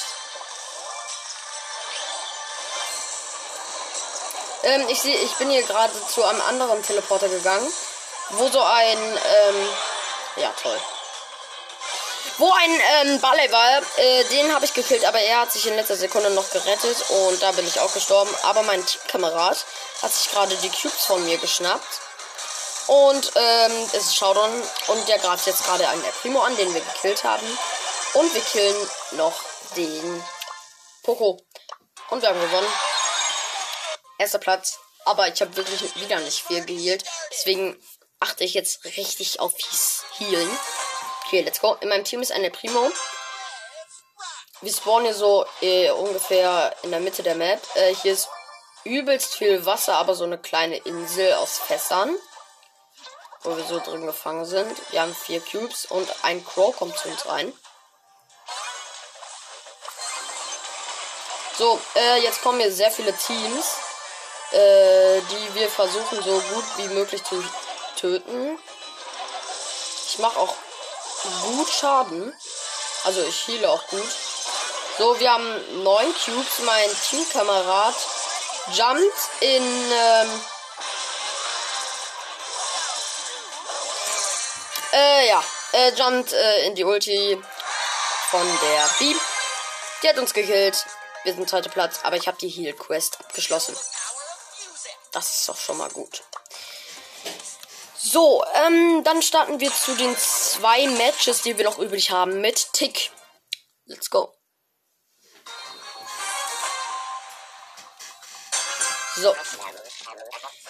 Ähm, 4.63 4.87
ich 4.89 5.01
sehe, 5.01 5.17
ich 5.17 5.33
bin 5.35 5.49
hier 5.49 5.63
gerade 5.63 5.93
zu 6.07 6.23
einem 6.23 6.41
anderen 6.41 6.81
Teleporter 6.83 7.29
gegangen, 7.29 7.71
wo 8.29 8.47
so 8.49 8.61
ein, 8.61 8.97
ähm, 8.97 9.69
ja 10.37 10.53
toll 10.61 10.79
wo 12.41 12.51
ein 12.51 12.81
ähm, 13.05 13.21
Balle 13.21 13.51
war, 13.51 13.81
äh, 13.97 14.23
den 14.25 14.53
habe 14.53 14.65
ich 14.65 14.73
gekillt, 14.73 15.05
aber 15.05 15.19
er 15.19 15.41
hat 15.41 15.51
sich 15.51 15.67
in 15.67 15.75
letzter 15.75 15.95
Sekunde 15.95 16.31
noch 16.31 16.49
gerettet 16.49 16.97
und 17.09 17.41
da 17.41 17.51
bin 17.51 17.67
ich 17.67 17.79
auch 17.79 17.93
gestorben. 17.93 18.31
Aber 18.43 18.63
mein 18.63 18.83
Teamkamerad 18.83 19.63
hat 20.01 20.11
sich 20.11 20.31
gerade 20.31 20.55
die 20.55 20.69
Cubes 20.69 21.05
von 21.05 21.23
mir 21.23 21.37
geschnappt. 21.37 22.01
Und 22.87 23.31
ähm, 23.35 23.71
es 23.93 24.05
ist 24.05 24.15
Showdown 24.15 24.51
und 24.87 25.07
der 25.07 25.19
greift 25.19 25.47
jetzt 25.47 25.63
gerade 25.63 25.87
einen 25.87 26.03
der 26.03 26.11
Primo 26.11 26.41
an, 26.41 26.55
den 26.57 26.73
wir 26.73 26.81
gekillt 26.81 27.23
haben. 27.23 27.45
Und 28.13 28.33
wir 28.33 28.41
killen 28.41 28.89
noch 29.11 29.33
den 29.75 30.23
Poco. 31.03 31.39
Und 32.09 32.21
wir 32.21 32.29
haben 32.29 32.41
gewonnen. 32.41 32.67
Erster 34.17 34.39
Platz. 34.39 34.79
Aber 35.05 35.27
ich 35.27 35.41
habe 35.41 35.55
wirklich 35.55 35.95
wieder 35.95 36.19
nicht 36.19 36.43
viel 36.43 36.63
geheilt. 36.65 37.03
Deswegen 37.31 37.81
achte 38.19 38.43
ich 38.43 38.53
jetzt 38.53 38.83
richtig 38.85 39.39
auf 39.39 39.53
Healen. 40.17 40.59
Okay, 41.25 41.41
let's 41.41 41.61
go. 41.61 41.75
In 41.81 41.89
meinem 41.89 42.03
Team 42.03 42.21
ist 42.21 42.31
eine 42.31 42.51
Primo. 42.51 42.91
Wir 44.61 44.71
spawnen 44.71 45.05
hier 45.05 45.15
so 45.15 45.45
äh, 45.61 45.89
ungefähr 45.89 46.75
in 46.83 46.91
der 46.91 46.99
Mitte 46.99 47.23
der 47.23 47.35
Map. 47.35 47.61
Äh, 47.75 47.95
hier 47.95 48.13
ist 48.13 48.29
übelst 48.83 49.35
viel 49.35 49.65
Wasser, 49.65 49.95
aber 49.95 50.13
so 50.13 50.23
eine 50.23 50.37
kleine 50.37 50.77
Insel 50.77 51.33
aus 51.33 51.57
Fässern. 51.57 52.15
Wo 53.43 53.57
wir 53.57 53.63
so 53.65 53.79
drin 53.79 54.05
gefangen 54.05 54.45
sind. 54.45 54.77
Wir 54.91 55.01
haben 55.01 55.15
vier 55.15 55.41
Cubes 55.41 55.85
und 55.85 56.07
ein 56.23 56.45
Crow 56.45 56.75
kommt 56.75 56.97
zu 56.97 57.09
uns 57.09 57.25
rein. 57.25 57.51
So, 61.57 61.79
äh, 61.95 62.21
jetzt 62.21 62.41
kommen 62.41 62.59
hier 62.59 62.71
sehr 62.71 62.91
viele 62.91 63.15
Teams, 63.15 63.65
äh, 64.51 65.21
die 65.21 65.55
wir 65.55 65.69
versuchen 65.69 66.21
so 66.23 66.39
gut 66.39 66.63
wie 66.77 66.87
möglich 66.89 67.23
zu 67.23 67.43
töten. 67.95 68.59
Ich 70.07 70.19
mache 70.19 70.39
auch 70.39 70.55
gut 71.43 71.69
Schaden. 71.69 72.33
Also 73.03 73.21
ich 73.23 73.47
heile 73.47 73.69
auch 73.69 73.85
gut. 73.87 74.07
So, 74.97 75.19
wir 75.19 75.31
haben 75.31 75.83
neun 75.83 76.13
Cubes. 76.25 76.59
Mein 76.65 76.89
Teamkamerad 77.09 77.95
jumpt 78.73 79.29
in. 79.39 79.63
Ähm, 79.63 80.41
äh, 84.93 85.27
ja, 85.27 85.43
äh, 85.73 85.91
jumpt 85.93 86.33
äh, 86.33 86.65
in 86.65 86.75
die 86.75 86.83
Ulti 86.83 87.41
von 88.29 88.59
der 88.61 88.89
Beam. 88.99 89.19
Die 90.01 90.09
hat 90.09 90.17
uns 90.17 90.33
gekillt. 90.33 90.85
Wir 91.23 91.33
sind 91.33 91.49
zweiter 91.49 91.69
Platz, 91.69 91.99
aber 92.03 92.15
ich 92.15 92.27
habe 92.27 92.37
die 92.37 92.49
Heal 92.49 92.73
Quest 92.73 93.19
abgeschlossen. 93.19 93.75
Das 95.11 95.35
ist 95.35 95.49
doch 95.49 95.57
schon 95.57 95.77
mal 95.77 95.89
gut. 95.89 96.23
So, 97.97 98.43
ähm, 98.55 99.03
dann 99.03 99.21
starten 99.21 99.59
wir 99.59 99.71
zu 99.71 99.95
den 99.95 100.17
zwei 100.17 100.87
Matches, 100.87 101.43
die 101.43 101.57
wir 101.57 101.65
noch 101.65 101.77
übrig 101.77 102.09
haben 102.09 102.41
mit 102.41 102.73
Tick. 102.73 103.11
Let's 103.85 104.09
go. 104.09 104.33
So. 109.15 109.35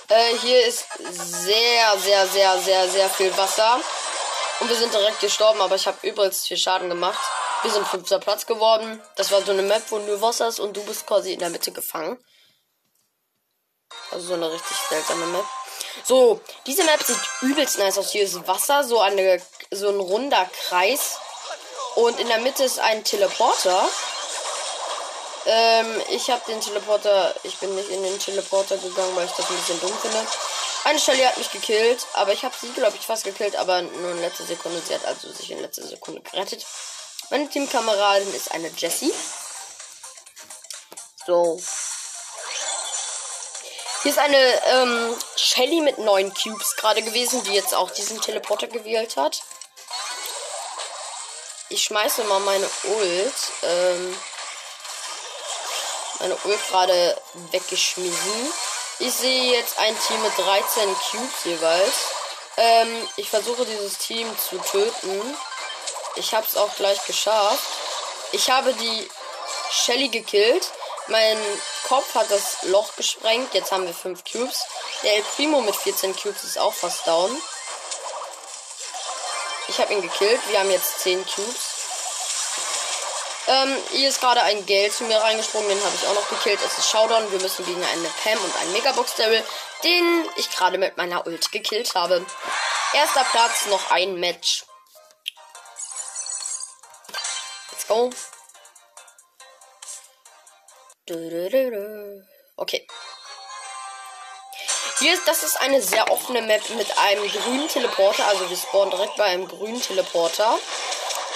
Äh, 0.09 0.37
hier 0.39 0.65
ist 0.65 0.85
sehr, 0.97 1.97
sehr, 1.99 2.27
sehr, 2.27 2.57
sehr, 2.57 2.89
sehr 2.89 3.09
viel 3.09 3.37
Wasser. 3.37 3.79
Und 4.61 4.69
wir 4.69 4.77
sind 4.77 4.93
direkt 4.93 5.19
gestorben, 5.19 5.59
aber 5.59 5.75
ich 5.75 5.87
habe 5.87 6.07
übelst 6.07 6.47
viel 6.47 6.55
Schaden 6.55 6.87
gemacht. 6.87 7.19
Wir 7.63 7.71
sind 7.71 7.87
fünfter 7.87 8.19
Platz 8.19 8.45
geworden. 8.45 9.01
Das 9.15 9.31
war 9.31 9.41
so 9.41 9.51
eine 9.51 9.63
Map, 9.63 9.81
wo 9.89 9.97
nur 9.97 10.21
Wasser 10.21 10.47
ist 10.47 10.59
und 10.59 10.77
du 10.77 10.83
bist 10.83 11.07
quasi 11.07 11.33
in 11.33 11.39
der 11.39 11.49
Mitte 11.49 11.71
gefangen. 11.71 12.23
Also 14.11 14.27
so 14.27 14.33
eine 14.35 14.51
richtig 14.51 14.77
seltsame 14.87 15.25
Map. 15.25 15.45
So, 16.03 16.39
diese 16.67 16.83
Map 16.83 17.01
sieht 17.01 17.17
übelst 17.41 17.79
nice 17.79 17.97
aus. 17.97 18.11
Hier 18.11 18.23
ist 18.23 18.47
Wasser, 18.47 18.83
so, 18.83 18.99
eine, 18.99 19.41
so 19.71 19.89
ein 19.89 19.99
runder 19.99 20.47
Kreis. 20.67 21.17
Und 21.95 22.19
in 22.19 22.27
der 22.27 22.39
Mitte 22.39 22.63
ist 22.63 22.79
ein 22.79 23.03
Teleporter. 23.03 23.89
Ähm, 25.47 26.01
ich 26.09 26.29
habe 26.29 26.41
den 26.47 26.61
Teleporter, 26.61 27.33
ich 27.43 27.57
bin 27.57 27.73
nicht 27.75 27.89
in 27.89 28.03
den 28.03 28.19
Teleporter 28.19 28.77
gegangen, 28.77 29.15
weil 29.15 29.25
ich 29.25 29.31
das 29.31 29.49
ein 29.49 29.55
bisschen 29.55 29.79
dumm 29.81 29.97
finde. 30.01 30.25
Eine 30.83 30.99
Stelle 30.99 31.27
hat 31.27 31.37
mich 31.37 31.51
gekillt, 31.51 32.07
aber 32.13 32.33
ich 32.33 32.43
habe 32.43 32.55
sie, 32.59 32.71
glaube 32.73 32.97
ich, 32.97 33.05
fast 33.05 33.23
gekillt, 33.23 33.55
aber 33.55 33.81
nur 33.83 34.11
in 34.11 34.21
letzter 34.21 34.45
Sekunde. 34.45 34.81
Sie 34.81 34.95
hat 34.95 35.05
also 35.05 35.31
sich 35.31 35.51
in 35.51 35.59
letzter 35.59 35.85
Sekunde 35.85 36.21
gerettet. 36.21 36.65
Meine 37.29 37.47
Teamkameradin 37.47 38.33
ist 38.33 38.51
eine 38.51 38.67
Jessie. 38.69 39.13
So. 41.25 41.61
Hier 44.01 44.11
ist 44.11 44.17
eine 44.17 44.65
ähm, 44.65 45.15
Shelly 45.35 45.81
mit 45.81 45.99
neun 45.99 46.33
Cubes 46.33 46.75
gerade 46.75 47.03
gewesen, 47.03 47.43
die 47.43 47.53
jetzt 47.53 47.75
auch 47.75 47.91
diesen 47.91 48.19
Teleporter 48.19 48.67
gewählt 48.67 49.15
hat. 49.17 49.43
Ich 51.69 51.83
schmeiße 51.83 52.23
mal 52.23 52.39
meine 52.39 52.69
Ult. 52.83 53.33
Ähm, 53.61 54.17
meine 56.19 56.37
Ult 56.43 56.67
gerade 56.69 57.21
weggeschmissen. 57.51 58.53
Ich 59.03 59.13
sehe 59.15 59.53
jetzt 59.53 59.79
ein 59.79 59.97
Team 59.99 60.21
mit 60.21 60.37
13 60.37 60.95
Cubes 61.09 61.43
jeweils. 61.45 61.93
Ähm, 62.57 63.07
ich 63.17 63.27
versuche 63.27 63.65
dieses 63.65 63.97
Team 63.97 64.27
zu 64.37 64.59
töten. 64.59 65.37
Ich 66.17 66.35
habe 66.35 66.45
es 66.45 66.55
auch 66.55 66.75
gleich 66.75 67.03
geschafft. 67.07 67.65
Ich 68.31 68.51
habe 68.51 68.73
die 68.73 69.09
Shelly 69.71 70.09
gekillt. 70.09 70.69
Mein 71.07 71.39
Kopf 71.87 72.13
hat 72.13 72.29
das 72.29 72.61
Loch 72.63 72.95
gesprengt. 72.95 73.55
Jetzt 73.55 73.71
haben 73.71 73.87
wir 73.87 73.93
5 73.95 74.23
Cubes. 74.23 74.65
Der 75.01 75.15
El 75.15 75.23
Primo 75.35 75.61
mit 75.61 75.75
14 75.75 76.15
Cubes 76.15 76.43
ist 76.43 76.59
auch 76.59 76.73
fast 76.73 77.07
down. 77.07 77.35
Ich 79.67 79.79
habe 79.79 79.93
ihn 79.93 80.01
gekillt. 80.03 80.41
Wir 80.49 80.59
haben 80.59 80.69
jetzt 80.69 80.99
10 80.99 81.25
Cubes. 81.25 81.70
Ähm, 83.51 83.75
hier 83.91 84.07
ist 84.07 84.21
gerade 84.21 84.41
ein 84.43 84.65
Geld 84.65 84.93
zu 84.93 85.03
mir 85.03 85.17
reingesprungen, 85.17 85.67
den 85.67 85.83
habe 85.83 85.93
ich 85.93 86.07
auch 86.07 86.13
noch 86.13 86.29
gekillt. 86.29 86.59
Es 86.65 86.77
ist 86.77 86.89
Showdown. 86.89 87.29
Wir 87.33 87.41
müssen 87.41 87.65
gegen 87.65 87.83
eine 87.83 88.07
Pam 88.23 88.41
und 88.41 88.55
einen 88.61 88.71
Megabox 88.71 89.15
Daryl, 89.15 89.43
den 89.83 90.29
ich 90.37 90.49
gerade 90.51 90.77
mit 90.77 90.95
meiner 90.95 91.27
Ult 91.27 91.51
gekillt 91.51 91.93
habe. 91.93 92.25
Erster 92.93 93.25
Platz, 93.25 93.65
noch 93.65 93.91
ein 93.91 94.15
Match. 94.15 94.63
Let's 97.71 97.87
go. 97.87 98.09
Okay. 102.55 102.87
Hier 104.99 105.13
ist, 105.13 105.27
das 105.27 105.43
ist 105.43 105.59
eine 105.59 105.81
sehr 105.81 106.09
offene 106.09 106.41
Map 106.41 106.69
mit 106.69 106.97
einem 106.97 107.27
grünen 107.29 107.67
Teleporter. 107.67 108.25
Also 108.27 108.49
wir 108.49 108.55
spawnen 108.55 108.91
direkt 108.91 109.17
bei 109.17 109.25
einem 109.25 109.47
grünen 109.47 109.81
Teleporter. 109.81 110.57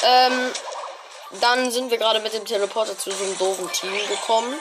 Ähm, 0.04 0.54
dann 1.32 1.72
sind 1.72 1.92
wir 1.92 1.98
gerade 1.98 2.20
mit 2.20 2.34
dem 2.34 2.46
Teleporter 2.46 2.98
zu 2.98 3.12
so 3.12 3.24
einem 3.24 3.38
doofen 3.38 3.72
Team 3.72 3.96
gekommen, 4.08 4.60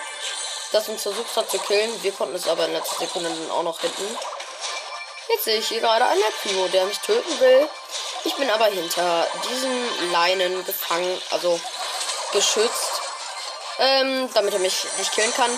das 0.72 0.88
uns 0.88 1.02
versucht 1.02 1.36
hat 1.36 1.50
zu 1.50 1.58
killen. 1.58 1.90
Wir 2.02 2.12
konnten 2.12 2.34
es 2.34 2.48
aber 2.48 2.66
in 2.66 2.72
letzter 2.72 2.96
Sekunde 3.00 3.28
dann 3.28 3.50
auch 3.50 3.62
noch 3.62 3.80
hitten. 3.80 4.18
Jetzt 5.28 5.44
sehe 5.44 5.58
ich 5.58 5.68
hier 5.68 5.80
gerade 5.80 6.04
einen 6.04 6.22
Primo, 6.42 6.68
der 6.68 6.84
mich 6.86 6.98
töten 6.98 7.40
will. 7.40 7.68
Ich 8.24 8.34
bin 8.36 8.50
aber 8.50 8.66
hinter 8.66 9.26
diesen 9.48 10.10
Leinen 10.10 10.64
gefangen, 10.64 11.20
also 11.30 11.60
geschützt, 12.32 13.02
ähm, 13.78 14.28
damit 14.34 14.54
er 14.54 14.60
mich 14.60 14.84
nicht 14.98 15.12
killen 15.12 15.32
kann. 15.34 15.50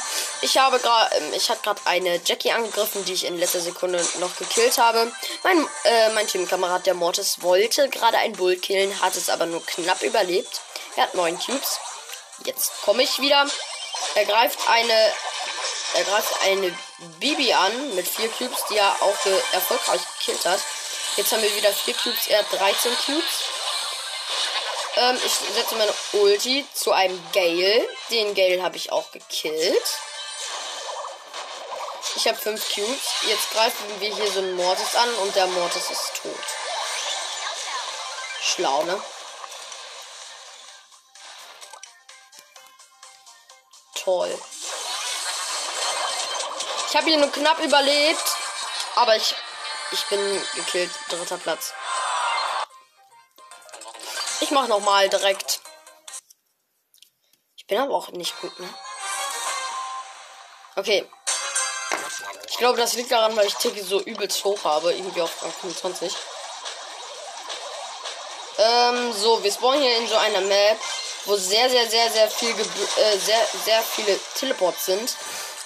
Ich 0.43 0.59
habe 0.59 0.79
gerade, 0.79 1.15
ähm, 1.17 1.33
ich 1.35 1.49
hatte 1.49 1.63
gerade 1.63 1.81
eine 1.85 2.21
Jackie 2.25 2.53
angegriffen, 2.53 3.05
die 3.05 3.15
ich 3.15 3.25
in 3.25 3.39
letzter 3.39 3.61
Sekunde 3.61 4.05
noch 4.21 4.37
gekillt 4.37 4.79
habe. 4.79 5.11
Mein, 5.43 5.67
äh, 5.85 6.11
mein 6.11 6.27
Teamkamerad, 6.27 6.87
der 6.87 6.95
Mortis, 6.95 7.43
wollte 7.43 7.89
gerade 7.89 8.19
einen 8.19 8.35
Bull 8.37 8.57
killen, 8.57 9.01
hat 9.01 9.17
es 9.17 9.31
aber 9.31 9.47
nur 9.47 9.65
knapp 9.65 10.03
überlebt. 10.03 10.61
Er 10.97 11.05
hat 11.05 11.15
neun 11.15 11.39
Cubes. 11.39 11.79
Jetzt 12.45 12.73
komme 12.83 13.03
ich 13.03 13.21
wieder. 13.21 13.47
Er 14.15 14.25
greift 14.25 14.59
eine. 14.69 15.13
Er 15.95 16.05
greift 16.05 16.43
eine 16.43 16.77
Bibi 17.21 17.53
an 17.53 17.95
mit 17.95 18.09
vier 18.09 18.31
Cubes, 18.31 18.65
die 18.71 18.77
er 18.77 18.91
auch 19.01 19.27
erfolgreich 19.53 20.01
gekillt 20.19 20.45
hat. 20.45 20.61
Jetzt 21.17 21.33
haben 21.33 21.43
wir 21.43 21.55
wieder 21.57 21.73
vier 21.73 21.95
Cubes, 21.95 22.27
er 22.27 22.41
hat 22.41 22.53
13 22.53 22.93
Cubes. 23.07 23.45
Ähm, 24.97 25.19
ich 25.25 25.33
setze 25.33 25.75
meine 25.77 25.95
Ulti 26.13 26.67
zu 26.75 26.93
einem 26.93 27.19
Gale. 27.33 27.89
Den 28.11 28.35
Gale 28.35 28.63
habe 28.63 28.77
ich 28.77 28.93
auch 28.93 29.11
gekillt. 29.13 29.89
Ich 32.17 32.27
habe 32.27 32.39
fünf 32.39 32.75
Cubes. 32.75 33.15
Jetzt 33.23 33.51
greifen 33.53 34.01
wir 34.01 34.15
hier 34.15 34.31
so 34.31 34.41
einen 34.41 34.57
Mortis 34.57 34.95
an 34.95 35.15
und 35.17 35.35
der 35.37 35.47
Mortis 35.47 35.91
ist 35.91 36.13
tot. 36.23 36.35
Schlau, 38.43 38.83
ne? 38.85 39.03
Toll. 44.07 44.39
Ich 46.89 46.97
habe 46.97 47.07
hier 47.07 47.19
nur 47.19 47.31
knapp 47.31 47.59
überlebt. 47.59 48.25
Aber 48.95 49.17
ich, 49.17 49.35
ich 49.91 50.05
bin 50.07 50.21
gekillt. 50.55 50.91
Dritter 51.09 51.39
Platz. 51.39 51.75
Ich 54.41 54.51
mache 54.53 54.69
nochmal 54.69 55.09
direkt. 55.09 55.61
Ich 57.57 57.67
bin 57.67 57.79
aber 57.79 57.95
auch 57.95 58.11
nicht 58.11 58.41
gut, 58.41 58.59
ne? 58.61 58.75
Okay. 60.77 61.11
Ich 62.49 62.59
glaube, 62.59 62.79
das 62.79 62.95
liegt 62.95 63.11
daran, 63.11 63.37
weil 63.37 63.47
ich 63.47 63.55
Tiki 63.57 63.83
so 63.83 64.01
übelst 64.01 64.45
hoch 64.45 64.63
habe. 64.65 64.95
Irgendwie 64.95 65.21
auf 65.21 65.43
Rang 65.43 65.53
25. 65.53 66.15
Ähm, 68.59 69.13
so, 69.13 69.43
wir 69.43 69.53
spawnen 69.53 69.83
hier 69.83 69.97
in 69.99 70.07
so 70.07 70.17
einer 70.17 70.41
Map 70.43 70.79
wo 71.27 71.37
sehr, 71.37 71.69
sehr, 71.69 71.89
sehr, 71.89 72.11
sehr 72.11 72.31
viel, 72.31 72.51
äh, 72.51 73.19
sehr, 73.19 73.47
sehr 73.65 73.83
viele 73.83 74.19
Teleports 74.37 74.87
sind, 74.87 75.15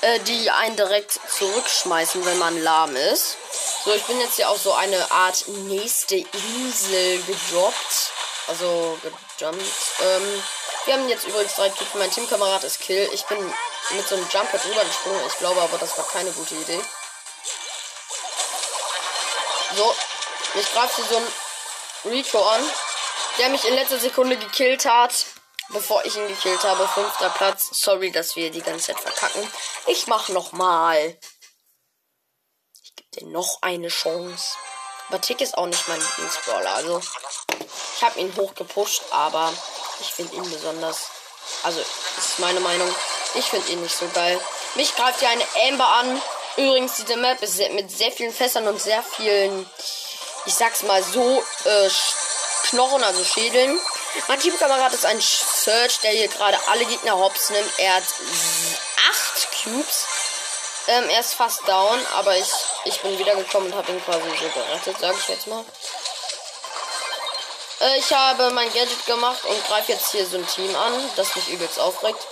äh, 0.00 0.18
die 0.20 0.50
einen 0.50 0.76
direkt 0.76 1.20
zurückschmeißen, 1.28 2.24
wenn 2.24 2.38
man 2.38 2.60
lahm 2.62 2.96
ist. 2.96 3.36
So, 3.84 3.92
ich 3.92 4.02
bin 4.04 4.18
jetzt 4.20 4.36
hier 4.36 4.48
auf 4.48 4.60
so 4.60 4.72
eine 4.72 5.10
Art 5.10 5.46
nächste 5.46 6.16
Insel 6.16 7.22
gedroppt. 7.22 8.12
Also 8.48 8.98
gejumpt. 9.02 9.64
Ähm, 10.02 10.42
wir 10.86 10.94
haben 10.94 11.08
jetzt 11.08 11.26
übrigens 11.26 11.54
drei 11.54 11.68
Typen. 11.68 11.98
Mein 11.98 12.10
Teamkamerad 12.10 12.64
ist 12.64 12.80
Kill. 12.80 13.08
Ich 13.12 13.24
bin 13.26 13.38
mit 13.90 14.08
so 14.08 14.16
einem 14.16 14.26
Jumper 14.32 14.58
drüber 14.58 14.84
gesprungen. 14.84 15.20
Ich 15.28 15.38
glaube 15.38 15.60
aber, 15.60 15.78
das 15.78 15.96
war 15.96 16.06
keine 16.08 16.32
gute 16.32 16.54
Idee. 16.54 16.80
So, 19.76 19.94
ich 20.54 20.72
greife 20.72 20.96
hier 20.96 21.04
so 21.04 21.16
ein 21.16 22.12
Rico 22.12 22.42
an, 22.42 22.62
der 23.38 23.50
mich 23.50 23.64
in 23.66 23.74
letzter 23.74 24.00
Sekunde 24.00 24.36
gekillt 24.36 24.84
hat 24.86 25.26
bevor 25.72 26.04
ich 26.04 26.16
ihn 26.16 26.28
gekillt 26.28 26.62
habe. 26.64 26.86
Fünfter 26.88 27.30
Platz. 27.30 27.70
Sorry, 27.72 28.10
dass 28.10 28.36
wir 28.36 28.50
die 28.50 28.62
ganze 28.62 28.86
Zeit 28.86 29.00
verkacken. 29.00 29.50
Ich 29.86 30.06
mach 30.06 30.28
noch 30.28 30.52
mal. 30.52 31.18
Ich 32.82 32.94
gebe 32.96 33.20
dir 33.20 33.26
noch 33.28 33.62
eine 33.62 33.88
Chance. 33.88 34.56
Aber 35.08 35.20
Tick 35.20 35.40
ist 35.40 35.58
auch 35.58 35.66
nicht 35.66 35.88
mein 35.88 36.00
Lieblingsbrawler. 36.00 36.74
Also, 36.74 37.00
ich 37.96 38.02
habe 38.02 38.20
ihn 38.20 38.34
hochgepusht, 38.36 39.02
aber 39.10 39.52
ich 40.00 40.12
finde 40.12 40.36
ihn 40.36 40.50
besonders. 40.50 41.08
Also, 41.64 41.80
ist 41.80 42.38
meine 42.38 42.60
Meinung. 42.60 42.94
Ich 43.34 43.46
finde 43.46 43.72
ihn 43.72 43.82
nicht 43.82 43.96
so 43.96 44.08
geil. 44.14 44.40
Mich 44.76 44.94
greift 44.94 45.20
hier 45.20 45.30
eine 45.30 45.44
Amber 45.68 45.88
an. 45.88 46.22
Übrigens, 46.56 46.96
diese 46.96 47.16
Map 47.16 47.42
ist 47.42 47.58
mit 47.72 47.90
sehr 47.90 48.12
vielen 48.12 48.32
Fässern 48.32 48.68
und 48.68 48.80
sehr 48.80 49.02
vielen, 49.02 49.68
ich 50.46 50.54
sag's 50.54 50.82
mal 50.82 51.02
so, 51.02 51.42
äh, 51.64 51.90
Knochen, 52.68 53.02
also 53.02 53.24
Schädeln. 53.24 53.80
Mein 54.28 54.40
Teamkamerad 54.40 54.92
ist 54.92 55.06
ein 55.06 55.20
Search, 55.20 56.00
der 56.00 56.10
hier 56.10 56.28
gerade 56.28 56.58
alle 56.66 56.84
Gegner 56.84 57.16
hops 57.16 57.50
nimmt. 57.50 57.78
Er 57.78 57.94
hat 57.94 58.02
8 58.02 59.48
Cubes. 59.62 60.06
Ähm, 60.88 61.08
er 61.10 61.20
ist 61.20 61.34
fast 61.34 61.66
down, 61.68 61.98
aber 62.14 62.36
ich, 62.36 62.50
ich 62.84 63.00
bin 63.00 63.16
wiedergekommen 63.18 63.70
und 63.70 63.78
habe 63.78 63.92
ihn 63.92 64.04
quasi 64.04 64.28
so 64.30 64.48
gerettet, 64.48 64.96
sag 64.98 65.16
ich 65.16 65.28
jetzt 65.28 65.46
mal. 65.46 65.64
Äh, 67.80 67.98
ich 67.98 68.12
habe 68.12 68.50
mein 68.50 68.72
Gadget 68.72 69.06
gemacht 69.06 69.44
und 69.44 69.66
greife 69.66 69.92
jetzt 69.92 70.10
hier 70.10 70.26
so 70.26 70.38
ein 70.38 70.46
Team 70.48 70.74
an, 70.74 70.92
das 71.16 71.36
mich 71.36 71.48
übelst 71.48 71.78
aufregt. 71.78 72.26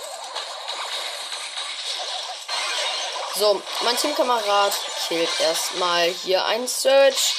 So, 3.35 3.61
mein 3.83 3.95
Teamkamerad 3.95 4.73
killt 5.07 5.39
erstmal 5.39 6.09
hier 6.09 6.43
ein 6.43 6.67
Search. 6.67 7.35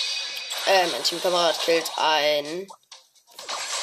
Äh, 0.66 0.87
mein 0.87 1.03
Teamkamerad 1.03 1.61
killt 1.61 1.90
ein 1.96 2.66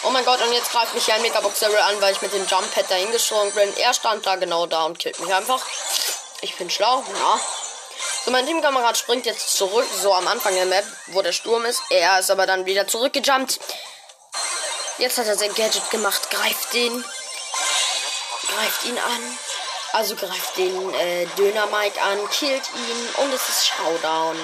Oh 0.08 0.10
mein 0.10 0.24
Gott, 0.24 0.41
und 0.41 0.54
jetzt 0.54 0.72
greift 0.72 0.93
mich 0.93 1.12
ein 1.12 1.22
Megabox 1.22 1.60
Daryl 1.60 1.80
an, 1.80 2.00
weil 2.00 2.13
ich 2.13 2.22
mit 2.22 2.32
dem 2.32 2.48
Jump 2.48 2.74
Pad 2.74 2.89
dahin 2.89 3.12
gesprungen 3.12 3.52
bin. 3.54 3.76
Er 3.76 3.93
stand 3.93 4.26
da 4.26 4.38
genau 4.38 4.65
da 4.65 4.86
und 4.86 4.98
killt 4.98 5.20
mich 5.20 5.34
einfach. 5.34 5.62
Ich 6.39 6.56
bin 6.56 6.70
schlau, 6.70 7.04
ja. 7.20 7.39
So, 8.24 8.32
mein 8.32 8.46
Teamkamerad 8.46 8.98
springt 8.98 9.26
jetzt 9.26 9.58
zurück, 9.58 9.86
so 10.02 10.13
am 10.13 10.26
Anfang 10.30 10.56
der 10.56 10.65
Map, 10.65 10.86
wo 11.08 11.22
der 11.22 11.34
Sturm 11.34 11.65
ist. 11.65 11.82
Er 11.89 12.20
ist 12.20 12.32
aber 12.32 12.46
dann 12.46 12.65
wieder 12.65 12.88
zurückgejumpt. 12.88 13.60
Jetzt 14.98 15.17
hat 15.17 15.28
er 15.28 15.36
sein 15.36 15.54
Gadget 15.54 15.89
gemacht, 15.89 16.30
greift 16.30 16.74
den. 16.74 17.04
Greift 18.48 18.86
ihn 18.86 18.98
an. 18.98 19.38
Also 19.91 20.15
greift 20.15 20.56
den 20.56 20.93
äh, 20.93 21.26
Döner 21.38 21.65
Mike 21.65 22.02
an, 22.02 22.30
killt 22.30 22.63
ihn 22.74 23.10
und 23.17 23.34
es 23.34 23.50
ist 23.50 23.67
Showdown. 23.67 24.38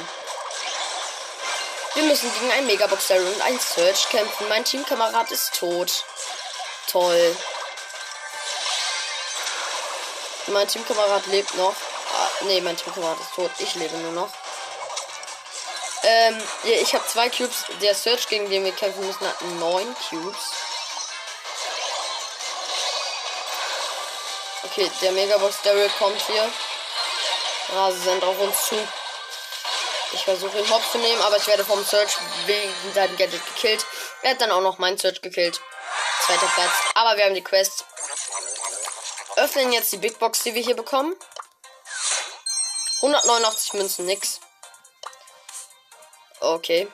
Wir 1.95 2.03
müssen 2.03 2.34
gegen 2.34 2.51
einen 2.51 2.65
Megaboxer 2.65 3.17
und 3.17 3.41
ein 3.41 3.60
Search 3.60 4.10
kämpfen. 4.10 4.47
Mein 4.49 4.65
Teamkamerad 4.65 5.29
ist 5.32 5.53
tot. 5.53 6.03
Toll. 6.88 7.38
Mein 10.47 10.67
Teamkamerad 10.67 11.27
lebt 11.27 11.53
noch. 11.56 11.75
Ah, 12.15 12.45
ne, 12.45 12.62
mein 12.62 12.75
Teamkamerad 12.75 13.19
ist 13.19 13.36
tot. 13.36 13.51
Ich 13.60 13.75
lebe 13.75 13.95
nur 13.97 14.12
noch. 14.12 14.29
Ähm, 16.01 16.41
ich 16.63 16.95
habe 16.95 17.08
zwei 17.08 17.29
Cubes. 17.29 17.65
Der 17.82 17.93
Search, 17.93 18.27
gegen 18.27 18.49
den 18.49 18.65
wir 18.65 18.73
kämpfen 18.73 19.06
müssen, 19.06 19.27
hat 19.27 19.41
neun 19.41 19.95
Cubes. 20.10 20.51
Okay, 24.63 24.89
der 25.01 25.12
Megabox 25.12 25.62
Daryl 25.63 25.91
kommt 25.99 26.19
hier. 26.25 26.49
Rasend 27.75 28.23
auf 28.23 28.39
uns 28.39 28.65
zu. 28.65 28.88
Ich 30.13 30.23
versuche 30.23 30.60
ihn 30.60 30.69
hops 30.69 30.91
zu 30.91 30.99
nehmen, 30.99 31.21
aber 31.23 31.38
ich 31.38 31.47
werde 31.47 31.65
vom 31.65 31.84
Search 31.84 32.17
wegen 32.45 32.93
seinem 32.93 33.17
Gadget 33.17 33.45
gekillt. 33.47 33.86
Er 34.21 34.32
hat 34.32 34.41
dann 34.41 34.52
auch 34.52 34.62
noch 34.62 34.78
meinen 34.78 34.97
Search 34.97 35.21
gekillt. 35.21 35.60
Zweiter 36.26 36.47
Platz. 36.54 36.71
Aber 36.95 37.17
wir 37.17 37.26
haben 37.26 37.34
die 37.34 37.43
Quest. 37.43 37.86
Öffnen 39.36 39.73
jetzt 39.73 39.91
die 39.91 39.97
Big 39.97 40.19
Box, 40.19 40.43
die 40.43 40.54
wir 40.54 40.62
hier 40.62 40.76
bekommen. 40.76 41.15
189 42.97 43.73
Münzen, 43.73 44.06
nix. 44.06 44.39
Okay. 46.39 46.88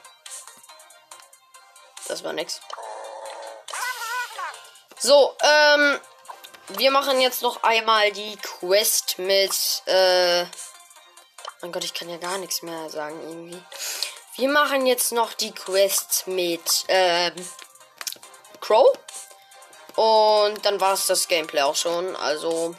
Das 2.07 2.23
war 2.23 2.33
nix. 2.33 2.61
So, 4.97 5.35
ähm, 5.41 5.99
wir 6.69 6.91
machen 6.91 7.19
jetzt 7.21 7.41
noch 7.41 7.63
einmal 7.63 8.11
die 8.11 8.37
Quest 8.37 9.19
mit, 9.19 9.83
äh, 9.85 10.45
mein 11.61 11.71
Gott, 11.71 11.83
ich 11.83 11.93
kann 11.93 12.09
ja 12.09 12.17
gar 12.17 12.37
nichts 12.37 12.61
mehr 12.61 12.89
sagen 12.89 13.19
irgendwie. 13.21 13.61
Wir 14.37 14.49
machen 14.49 14.85
jetzt 14.85 15.11
noch 15.11 15.33
die 15.33 15.51
Quest 15.51 16.27
mit, 16.27 16.85
ähm, 16.87 17.33
Crow. 18.61 18.87
Und 19.95 20.65
dann 20.65 20.79
war 20.79 20.93
es 20.93 21.07
das 21.07 21.27
Gameplay 21.27 21.61
auch 21.61 21.75
schon. 21.75 22.15
Also, 22.15 22.75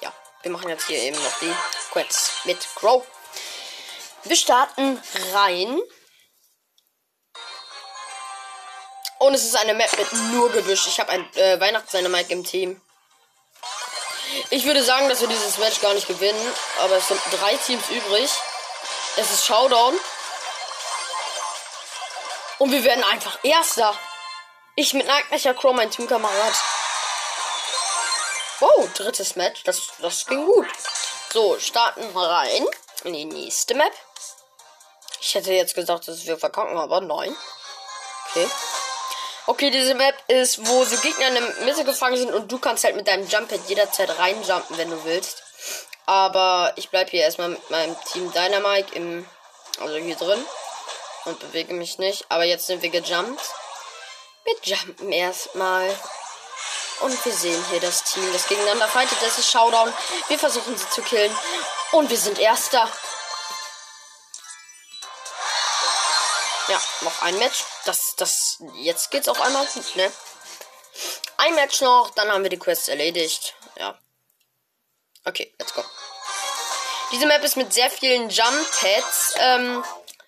ja, 0.00 0.12
wir 0.42 0.50
machen 0.50 0.68
jetzt 0.68 0.86
hier 0.86 0.98
eben 0.98 1.16
noch 1.16 1.38
die 1.40 1.54
Quest 1.92 2.44
mit 2.44 2.58
Crow. 2.74 3.04
Wir 4.24 4.36
starten 4.36 5.00
rein. 5.32 5.80
Und 9.18 9.34
es 9.34 9.44
ist 9.44 9.56
eine 9.56 9.74
Map 9.74 9.96
mit 9.96 10.12
nur 10.32 10.50
Gebüsch. 10.50 10.86
Ich 10.88 10.98
habe 11.00 11.10
ein 11.10 11.34
äh, 11.36 11.60
Weihnachtsdynamite 11.60 12.32
im 12.32 12.44
Team. 12.44 12.80
Ich 14.50 14.64
würde 14.64 14.82
sagen, 14.82 15.08
dass 15.08 15.20
wir 15.20 15.28
dieses 15.28 15.58
Match 15.58 15.80
gar 15.80 15.94
nicht 15.94 16.08
gewinnen. 16.08 16.54
Aber 16.80 16.96
es 16.96 17.08
sind 17.08 17.20
drei 17.32 17.56
Teams 17.56 17.88
übrig. 17.90 18.30
Es 19.16 19.30
ist 19.30 19.46
Showdown. 19.46 19.98
Und 22.58 22.72
wir 22.72 22.84
werden 22.84 23.04
einfach 23.04 23.38
Erster. 23.42 23.96
Ich 24.74 24.94
mit 24.94 25.06
Nightmare 25.06 25.54
Crow, 25.54 25.74
mein 25.74 25.90
Teamkamerad. 25.90 26.54
Wow, 28.60 28.88
drittes 28.94 29.36
Match. 29.36 29.62
Das, 29.64 29.82
das 29.98 30.26
ging 30.26 30.44
gut. 30.44 30.66
So, 31.32 31.58
starten 31.58 32.14
wir 32.14 32.28
rein 32.28 32.66
in 33.04 33.12
die 33.12 33.24
nächste 33.24 33.74
Map. 33.74 33.92
Ich 35.20 35.34
hätte 35.34 35.52
jetzt 35.52 35.74
gesagt, 35.74 36.08
dass 36.08 36.24
wir 36.24 36.38
verkacken, 36.38 36.78
aber 36.78 37.00
nein. 37.00 37.36
Okay. 38.30 38.48
Okay, 39.48 39.70
diese 39.70 39.94
Map 39.94 40.16
ist, 40.26 40.66
wo 40.66 40.84
so 40.84 40.96
Gegner 40.96 41.28
in 41.28 41.34
der 41.34 41.64
Mitte 41.64 41.84
gefangen 41.84 42.16
sind 42.16 42.34
und 42.34 42.50
du 42.50 42.58
kannst 42.58 42.82
halt 42.82 42.96
mit 42.96 43.06
deinem 43.06 43.28
Jumppad 43.28 43.60
jederzeit 43.68 44.18
reinjumpen, 44.18 44.76
wenn 44.76 44.90
du 44.90 45.04
willst. 45.04 45.42
Aber 46.04 46.72
ich 46.76 46.90
bleibe 46.90 47.10
hier 47.10 47.22
erstmal 47.22 47.50
mit 47.50 47.70
meinem 47.70 47.96
Team 48.12 48.32
Dynamite 48.32 48.94
im, 48.94 49.28
also 49.80 49.96
hier 49.96 50.16
drin 50.16 50.44
und 51.26 51.38
bewege 51.38 51.74
mich 51.74 51.98
nicht. 51.98 52.26
Aber 52.28 52.44
jetzt 52.44 52.66
sind 52.66 52.82
wir 52.82 52.90
gejumpt. 52.90 53.40
Wir 54.44 54.54
jumpen 54.62 55.12
erstmal. 55.12 55.94
Und 57.00 57.24
wir 57.24 57.32
sehen 57.32 57.62
hier 57.70 57.80
das 57.80 58.04
Team, 58.04 58.24
das 58.32 58.48
gegeneinander 58.48 58.88
fightet. 58.88 59.18
Das 59.20 59.38
ist 59.38 59.50
Showdown. 59.50 59.92
Wir 60.28 60.38
versuchen 60.38 60.76
sie 60.76 60.88
zu 60.90 61.02
killen. 61.02 61.36
Und 61.92 62.10
wir 62.10 62.18
sind 62.18 62.38
Erster. 62.38 62.90
Ja, 66.68 66.80
noch 67.02 67.22
ein 67.22 67.38
Match. 67.38 67.64
Das, 67.84 68.14
das, 68.16 68.58
jetzt 68.74 69.10
geht's 69.10 69.28
auf 69.28 69.40
einmal 69.40 69.66
gut, 69.66 69.96
ne? 69.96 70.12
Ein 71.36 71.54
Match 71.54 71.80
noch, 71.80 72.10
dann 72.10 72.30
haben 72.30 72.42
wir 72.42 72.50
die 72.50 72.58
Quest 72.58 72.88
erledigt. 72.88 73.54
Ja. 73.76 73.98
Okay, 75.24 75.54
let's 75.58 75.74
go. 75.74 75.84
Diese 77.12 77.26
Map 77.26 77.42
ist 77.44 77.56
mit 77.56 77.72
sehr 77.72 77.90
vielen 77.90 78.30
Jump 78.30 78.70
Pads. 78.80 79.34
Ähm, 79.38 79.84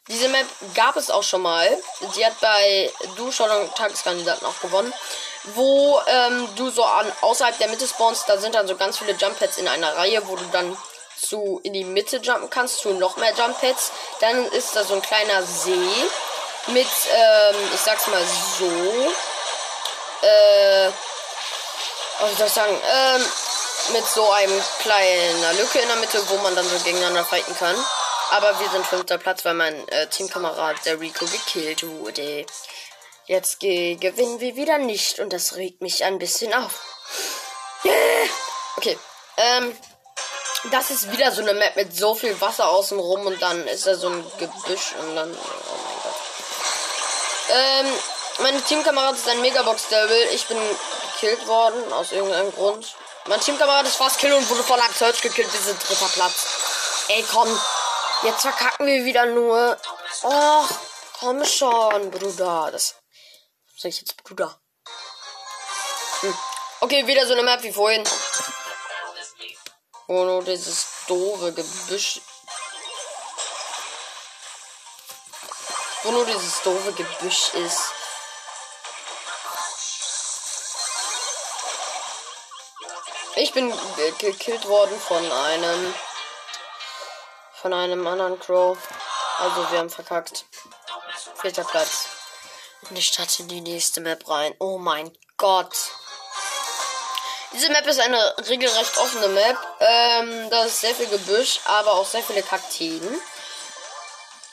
diese 0.06 0.28
Map 0.28 0.46
gab 0.74 0.96
es 0.96 1.10
auch 1.10 1.22
schon 1.22 1.42
mal. 1.42 1.76
Sie 2.12 2.24
hat 2.24 2.38
bei 2.40 2.92
Du 3.16 3.32
schon 3.32 3.48
Tageskandidaten 3.74 4.46
auch 4.46 4.60
gewonnen. 4.60 4.92
Wo 5.54 6.00
ähm, 6.06 6.48
du 6.56 6.70
so 6.70 6.84
an 6.84 7.10
außerhalb 7.20 7.58
der 7.58 7.68
Mitte 7.68 7.86
spawnst, 7.86 8.28
da 8.28 8.38
sind 8.38 8.54
dann 8.54 8.68
so 8.68 8.76
ganz 8.76 8.98
viele 8.98 9.12
Jump 9.12 9.38
Pads 9.38 9.58
in 9.58 9.68
einer 9.68 9.96
Reihe, 9.96 10.26
wo 10.28 10.36
du 10.36 10.44
dann 10.52 10.76
zu 11.16 11.60
in 11.64 11.72
die 11.72 11.84
Mitte 11.84 12.18
jumpen 12.18 12.50
kannst, 12.50 12.78
zu 12.78 12.90
noch 12.90 13.16
mehr 13.16 13.34
Jump 13.34 13.60
Pads. 13.60 13.90
Dann 14.20 14.46
ist 14.46 14.76
da 14.76 14.84
so 14.84 14.94
ein 14.94 15.02
kleiner 15.02 15.42
See 15.42 15.90
mit, 16.68 16.86
ähm, 17.12 17.56
ich 17.74 17.80
sag's 17.80 18.06
mal 18.08 18.24
so, 18.58 19.12
äh, 20.26 20.90
was 22.20 22.38
soll 22.38 22.46
ich 22.46 22.52
sagen, 22.52 22.80
ähm, 22.92 23.24
mit 23.92 24.06
so 24.06 24.30
einem 24.30 24.62
kleinen 24.80 25.56
Lücke 25.58 25.78
in 25.78 25.88
der 25.88 25.96
Mitte, 25.96 26.20
wo 26.28 26.36
man 26.38 26.54
dann 26.54 26.68
so 26.68 26.78
gegeneinander 26.78 27.24
fighten 27.24 27.56
kann. 27.56 27.76
Aber 28.30 28.58
wir 28.60 28.68
sind 28.70 28.86
fünfter 28.86 29.18
Platz, 29.18 29.44
weil 29.44 29.54
mein 29.54 29.88
äh, 29.88 30.06
Teamkamerad, 30.08 30.84
der 30.84 31.00
Rico, 31.00 31.24
gekillt 31.24 31.86
wurde. 31.86 32.44
Jetzt 33.26 33.60
ge 33.60 33.94
gewinnen 33.96 34.40
wir 34.40 34.56
wieder 34.56 34.78
nicht 34.78 35.18
und 35.20 35.32
das 35.32 35.56
regt 35.56 35.80
mich 35.80 36.04
ein 36.04 36.18
bisschen 36.18 36.52
auf. 36.52 36.80
Okay, 38.76 38.98
ähm, 39.36 39.76
das 40.70 40.90
ist 40.90 41.12
wieder 41.12 41.30
so 41.32 41.42
eine 41.42 41.54
Map 41.54 41.76
mit 41.76 41.96
so 41.96 42.14
viel 42.14 42.38
Wasser 42.40 42.68
außen 42.68 42.98
rum 42.98 43.26
und 43.26 43.40
dann 43.40 43.66
ist 43.66 43.86
da 43.86 43.94
so 43.94 44.08
ein 44.08 44.24
Gebüsch 44.38 44.94
und 45.00 45.14
dann, 45.14 45.30
oh 45.30 45.76
mein 45.84 45.94
Gott. 45.94 45.97
Ähm, 47.50 47.86
meine 48.40 48.62
Teamkamerad 48.62 49.16
ist 49.16 49.28
ein 49.28 49.40
Megabox 49.40 49.88
Devil. 49.88 50.28
Ich 50.32 50.46
bin 50.46 50.58
gekillt 51.12 51.46
worden 51.46 51.92
aus 51.92 52.12
irgendeinem 52.12 52.52
Grund. 52.52 52.94
Mein 53.26 53.40
Teamkamerad 53.40 53.86
ist 53.86 53.96
fast 53.96 54.18
kill 54.18 54.32
und 54.32 54.48
wurde 54.48 54.62
von 54.62 54.80
einem 54.80 54.94
Search 54.94 55.20
gekillt. 55.20 55.52
Wir 55.52 55.60
sind 55.60 55.88
dritter 55.88 56.08
Platz. 56.08 56.46
Ey, 57.08 57.24
komm. 57.30 57.48
Jetzt 58.22 58.42
verkacken 58.42 58.86
wir 58.86 59.04
wieder 59.04 59.26
nur. 59.26 59.76
Och, 60.22 60.68
komm 61.18 61.44
schon, 61.44 62.10
Bruder. 62.10 62.70
Das. 62.72 62.94
Sag 63.76 63.90
ich 63.90 64.00
jetzt, 64.00 64.22
Bruder? 64.24 64.60
Hm. 66.20 66.34
Okay, 66.80 67.06
wieder 67.06 67.26
so 67.26 67.32
eine 67.32 67.42
Map 67.42 67.62
wie 67.62 67.72
vorhin. 67.72 68.04
Oh 70.06 70.24
no, 70.24 70.42
dieses 70.42 70.86
doofe 71.06 71.52
Gebüsch. 71.52 72.20
Wo 76.02 76.10
nur 76.10 76.26
dieses 76.26 76.62
doofe 76.62 76.92
Gebüsch 76.92 77.54
ist. 77.54 77.92
Ich 83.36 83.52
bin 83.52 83.72
gekillt 84.18 84.66
worden 84.66 84.98
von 85.00 85.30
einem 85.30 85.94
von 87.60 87.72
einem 87.72 88.06
anderen 88.06 88.38
Crow. 88.38 88.78
Also 89.38 89.70
wir 89.70 89.78
haben 89.78 89.90
verkackt. 89.90 90.44
Vierter 91.40 91.64
Platz. 91.64 92.06
Und 92.88 92.96
ich 92.96 93.06
starte 93.06 93.42
in 93.42 93.48
die 93.48 93.60
nächste 93.60 94.00
Map 94.00 94.28
rein. 94.28 94.54
Oh 94.58 94.78
mein 94.78 95.16
Gott. 95.36 95.74
Diese 97.52 97.70
Map 97.70 97.86
ist 97.86 98.00
eine 98.00 98.36
regelrecht 98.48 98.98
offene 98.98 99.28
Map. 99.28 99.56
Ähm, 99.80 100.50
da 100.50 100.64
ist 100.64 100.80
sehr 100.80 100.94
viel 100.94 101.08
Gebüsch, 101.08 101.60
aber 101.64 101.92
auch 101.92 102.06
sehr 102.06 102.22
viele 102.22 102.42
Kakteen. 102.42 103.20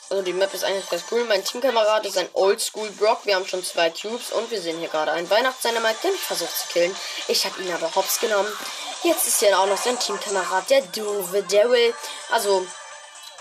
Also 0.08 0.22
die 0.22 0.32
Map 0.32 0.54
ist 0.54 0.62
eigentlich 0.62 0.88
ganz 0.88 1.02
cool. 1.10 1.24
Mein 1.24 1.44
Teamkamerad 1.44 2.06
ist 2.06 2.16
ein 2.16 2.28
Oldschool 2.32 2.90
Brock. 2.92 3.20
Wir 3.24 3.34
haben 3.34 3.46
schon 3.46 3.64
zwei 3.64 3.90
Cubes 3.90 4.30
und 4.30 4.48
wir 4.52 4.60
sehen 4.60 4.78
hier 4.78 4.88
gerade 4.88 5.10
einen 5.10 5.28
Weihnachtsdynamite, 5.28 5.98
den 6.04 6.14
ich 6.14 6.20
versucht 6.20 6.56
zu 6.56 6.68
killen. 6.68 6.94
Ich 7.26 7.44
habe 7.44 7.60
ihn 7.60 7.72
aber 7.72 7.92
hops 7.92 8.20
genommen. 8.20 8.50
Jetzt 9.02 9.26
ist 9.26 9.40
hier 9.40 9.58
auch 9.58 9.66
noch 9.66 9.82
sein 9.82 9.98
Teamkamerad, 9.98 10.70
der 10.70 10.82
doofe 10.82 11.42
Daryl. 11.42 11.92
Also 12.30 12.64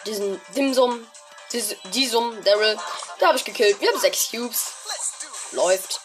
diesen 0.08 0.42
Dimsum, 0.56 1.08
diese, 1.52 1.76
Disum 1.94 2.44
Daryl. 2.44 2.78
Da 3.20 3.28
habe 3.28 3.38
ich 3.38 3.46
gekillt. 3.46 3.80
Wir 3.80 3.92
haben 3.92 4.00
sechs 4.00 4.32
Cubes. 4.32 4.74
Läuft. 5.52 6.02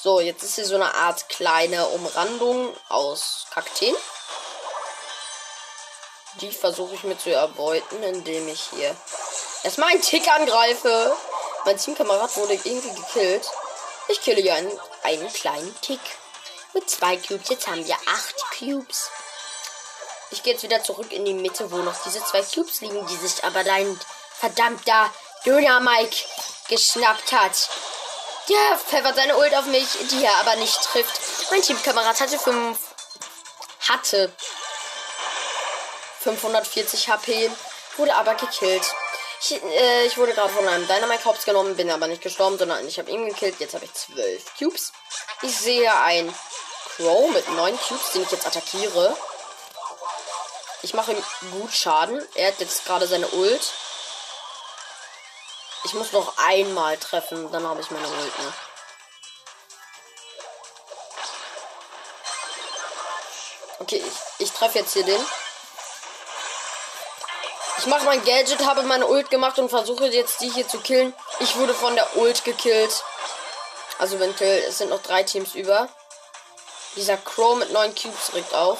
So, 0.00 0.20
jetzt 0.20 0.44
ist 0.44 0.54
hier 0.54 0.66
so 0.66 0.76
eine 0.76 0.94
Art 0.94 1.28
kleine 1.28 1.84
Umrandung 1.88 2.76
aus 2.88 3.46
Kakteen. 3.50 3.96
Die 6.40 6.52
versuche 6.52 6.94
ich 6.94 7.02
mir 7.02 7.18
zu 7.18 7.34
erbeuten, 7.34 8.00
indem 8.04 8.46
ich 8.46 8.68
hier 8.70 8.94
erstmal 9.62 9.90
einen 9.90 10.02
Tick 10.02 10.28
angreife. 10.28 11.16
Mein 11.64 11.76
Teamkamerad 11.76 12.36
wurde 12.36 12.54
irgendwie 12.54 12.94
gekillt. 12.94 13.48
Ich 14.08 14.20
kille 14.20 14.40
hier 14.40 14.54
einen, 14.54 14.80
einen 15.02 15.32
kleinen 15.32 15.74
Tick. 15.80 16.00
Mit 16.74 16.88
zwei 16.88 17.16
Cubes. 17.16 17.48
Jetzt 17.48 17.66
haben 17.66 17.86
wir 17.86 17.96
acht 18.06 18.36
Cubes. 18.58 19.10
Ich 20.30 20.42
gehe 20.42 20.52
jetzt 20.52 20.62
wieder 20.62 20.82
zurück 20.82 21.12
in 21.12 21.24
die 21.24 21.34
Mitte, 21.34 21.70
wo 21.70 21.76
noch 21.78 22.02
diese 22.04 22.22
zwei 22.24 22.42
Cubes 22.42 22.80
liegen, 22.80 23.06
die 23.06 23.16
sich 23.16 23.42
aber 23.44 23.64
dein 23.64 23.98
verdammter 24.38 25.10
Döner 25.44 25.80
Mike 25.80 26.16
geschnappt 26.68 27.32
hat. 27.32 27.68
Der 28.48 28.78
pfeffert 28.78 29.16
seine 29.16 29.36
Ult 29.36 29.54
auf 29.54 29.66
mich, 29.66 29.88
die 30.10 30.24
er 30.24 30.36
aber 30.36 30.56
nicht 30.56 30.80
trifft. 30.82 31.20
Mein 31.50 31.62
Teamkamerad 31.62 32.20
hatte 32.20 32.38
fünf. 32.38 32.78
Hatte 33.88 34.32
540 36.20 37.08
HP, 37.08 37.50
wurde 37.96 38.14
aber 38.14 38.34
gekillt. 38.34 38.94
Ich, 39.40 39.62
äh, 39.62 40.06
ich 40.06 40.16
wurde 40.18 40.34
gerade 40.34 40.52
von 40.52 40.66
einem 40.66 40.86
Dynamite 40.88 41.24
Hops 41.24 41.44
genommen, 41.44 41.76
bin 41.76 41.90
aber 41.90 42.08
nicht 42.08 42.22
gestorben, 42.22 42.58
sondern 42.58 42.86
ich 42.86 42.98
habe 42.98 43.10
ihn 43.10 43.26
gekillt. 43.26 43.60
Jetzt 43.60 43.74
habe 43.74 43.84
ich 43.84 43.94
12 43.94 44.58
Cubes. 44.58 44.92
Ich 45.42 45.56
sehe 45.56 45.94
ein 45.94 46.34
Crow 46.96 47.30
mit 47.30 47.48
9 47.48 47.78
Cubes, 47.78 48.12
den 48.12 48.22
ich 48.22 48.30
jetzt 48.30 48.46
attackiere. 48.46 49.16
Ich 50.82 50.94
mache 50.94 51.12
ihm 51.12 51.22
gut 51.52 51.72
Schaden. 51.72 52.26
Er 52.34 52.48
hat 52.48 52.60
jetzt 52.60 52.84
gerade 52.84 53.06
seine 53.06 53.28
Ult. 53.28 53.72
Ich 55.84 55.94
muss 55.94 56.12
noch 56.12 56.36
einmal 56.38 56.96
treffen, 56.96 57.50
dann 57.52 57.66
habe 57.66 57.80
ich 57.80 57.90
meine 57.90 58.06
Ult. 58.06 58.38
Ne? 58.38 58.52
Okay, 63.80 64.02
ich, 64.04 64.46
ich 64.46 64.52
treffe 64.52 64.80
jetzt 64.80 64.92
hier 64.92 65.04
den. 65.04 65.24
Ich 67.78 67.86
mache 67.86 68.04
mein 68.04 68.24
Gadget, 68.24 68.66
habe 68.66 68.82
meine 68.82 69.06
Ult 69.06 69.30
gemacht 69.30 69.58
und 69.58 69.68
versuche 69.68 70.06
jetzt 70.08 70.40
die 70.40 70.50
hier 70.50 70.66
zu 70.66 70.80
killen. 70.80 71.14
Ich 71.38 71.56
wurde 71.56 71.74
von 71.74 71.94
der 71.94 72.16
Ult 72.16 72.44
gekillt. 72.44 73.04
Also 73.98 74.16
eventuell, 74.16 74.64
es 74.64 74.78
sind 74.78 74.90
noch 74.90 75.02
drei 75.02 75.22
Teams 75.22 75.54
über. 75.54 75.88
Dieser 76.96 77.16
Crow 77.16 77.56
mit 77.56 77.72
neun 77.72 77.94
Cubes 77.94 78.34
regt 78.34 78.52
auf. 78.52 78.78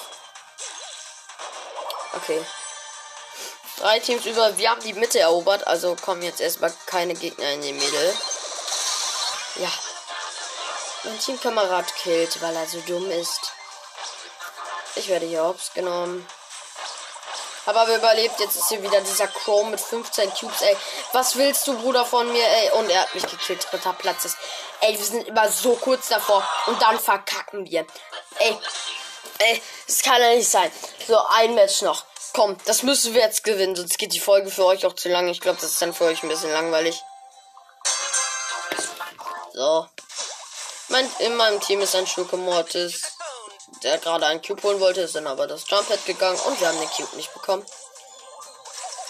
Okay. 2.14 2.44
Drei 3.78 4.00
Teams 4.00 4.26
über. 4.26 4.58
Wir 4.58 4.70
haben 4.70 4.82
die 4.82 4.94
Mitte 4.94 5.20
erobert. 5.20 5.66
Also 5.66 5.94
kommen 5.94 6.22
jetzt 6.22 6.40
erstmal 6.40 6.72
keine 6.86 7.14
Gegner 7.14 7.52
in 7.52 7.62
die 7.62 7.72
Mitte. 7.72 8.16
Ja. 9.56 9.70
Mein 11.04 11.20
Teamkamerad 11.20 11.94
killt, 11.94 12.42
weil 12.42 12.56
er 12.56 12.66
so 12.66 12.80
dumm 12.80 13.08
ist. 13.12 13.52
Ich 14.96 15.08
werde 15.08 15.26
hier 15.26 15.44
hops 15.44 15.72
genommen. 15.72 16.26
Aber 17.68 17.86
wir 17.86 17.96
überlebt. 17.96 18.40
Jetzt 18.40 18.56
ist 18.56 18.70
hier 18.70 18.82
wieder 18.82 19.02
dieser 19.02 19.28
Chrome 19.28 19.72
mit 19.72 19.80
15 19.80 20.32
Cubes, 20.32 20.62
ey. 20.62 20.74
Was 21.12 21.36
willst 21.36 21.66
du, 21.66 21.78
Bruder, 21.78 22.06
von 22.06 22.32
mir, 22.32 22.42
ey? 22.42 22.70
Und 22.70 22.88
er 22.88 23.02
hat 23.02 23.14
mich 23.14 23.26
gekillt. 23.26 23.68
Dritter 23.70 23.92
Platz 23.92 24.24
ist. 24.24 24.38
Ey, 24.80 24.96
wir 24.96 25.04
sind 25.04 25.28
immer 25.28 25.50
so 25.50 25.74
kurz 25.74 26.08
davor. 26.08 26.42
Und 26.64 26.80
dann 26.80 26.98
verkacken 26.98 27.66
wir. 27.66 27.86
Ey. 28.38 28.56
Ey, 29.40 29.62
das 29.86 30.00
kann 30.00 30.18
ja 30.22 30.30
nicht 30.30 30.48
sein. 30.48 30.72
So, 31.06 31.18
ein 31.28 31.54
Match 31.54 31.82
noch. 31.82 32.04
Komm, 32.32 32.56
das 32.64 32.84
müssen 32.84 33.12
wir 33.12 33.20
jetzt 33.20 33.44
gewinnen, 33.44 33.76
sonst 33.76 33.98
geht 33.98 34.14
die 34.14 34.20
Folge 34.20 34.50
für 34.50 34.64
euch 34.64 34.86
auch 34.86 34.94
zu 34.94 35.10
lang. 35.10 35.28
Ich 35.28 35.40
glaube, 35.40 35.58
das 35.60 35.72
ist 35.72 35.82
dann 35.82 35.92
für 35.92 36.04
euch 36.04 36.22
ein 36.22 36.28
bisschen 36.30 36.52
langweilig. 36.52 37.02
So. 39.52 39.86
Mein, 40.88 41.06
in 41.18 41.36
meinem 41.36 41.60
Team 41.60 41.82
ist 41.82 41.94
ein 41.94 42.06
Schurke 42.06 42.38
Mortis 42.38 43.07
der 43.82 43.98
gerade 43.98 44.26
einen 44.26 44.42
Cube 44.42 44.62
holen 44.62 44.80
wollte, 44.80 45.02
ist 45.02 45.14
dann 45.14 45.26
aber 45.26 45.46
das 45.46 45.68
Jumppad 45.68 46.04
gegangen 46.06 46.38
und 46.40 46.60
wir 46.60 46.68
haben 46.68 46.78
den 46.80 46.90
Cube 46.90 47.16
nicht 47.16 47.32
bekommen. 47.32 47.64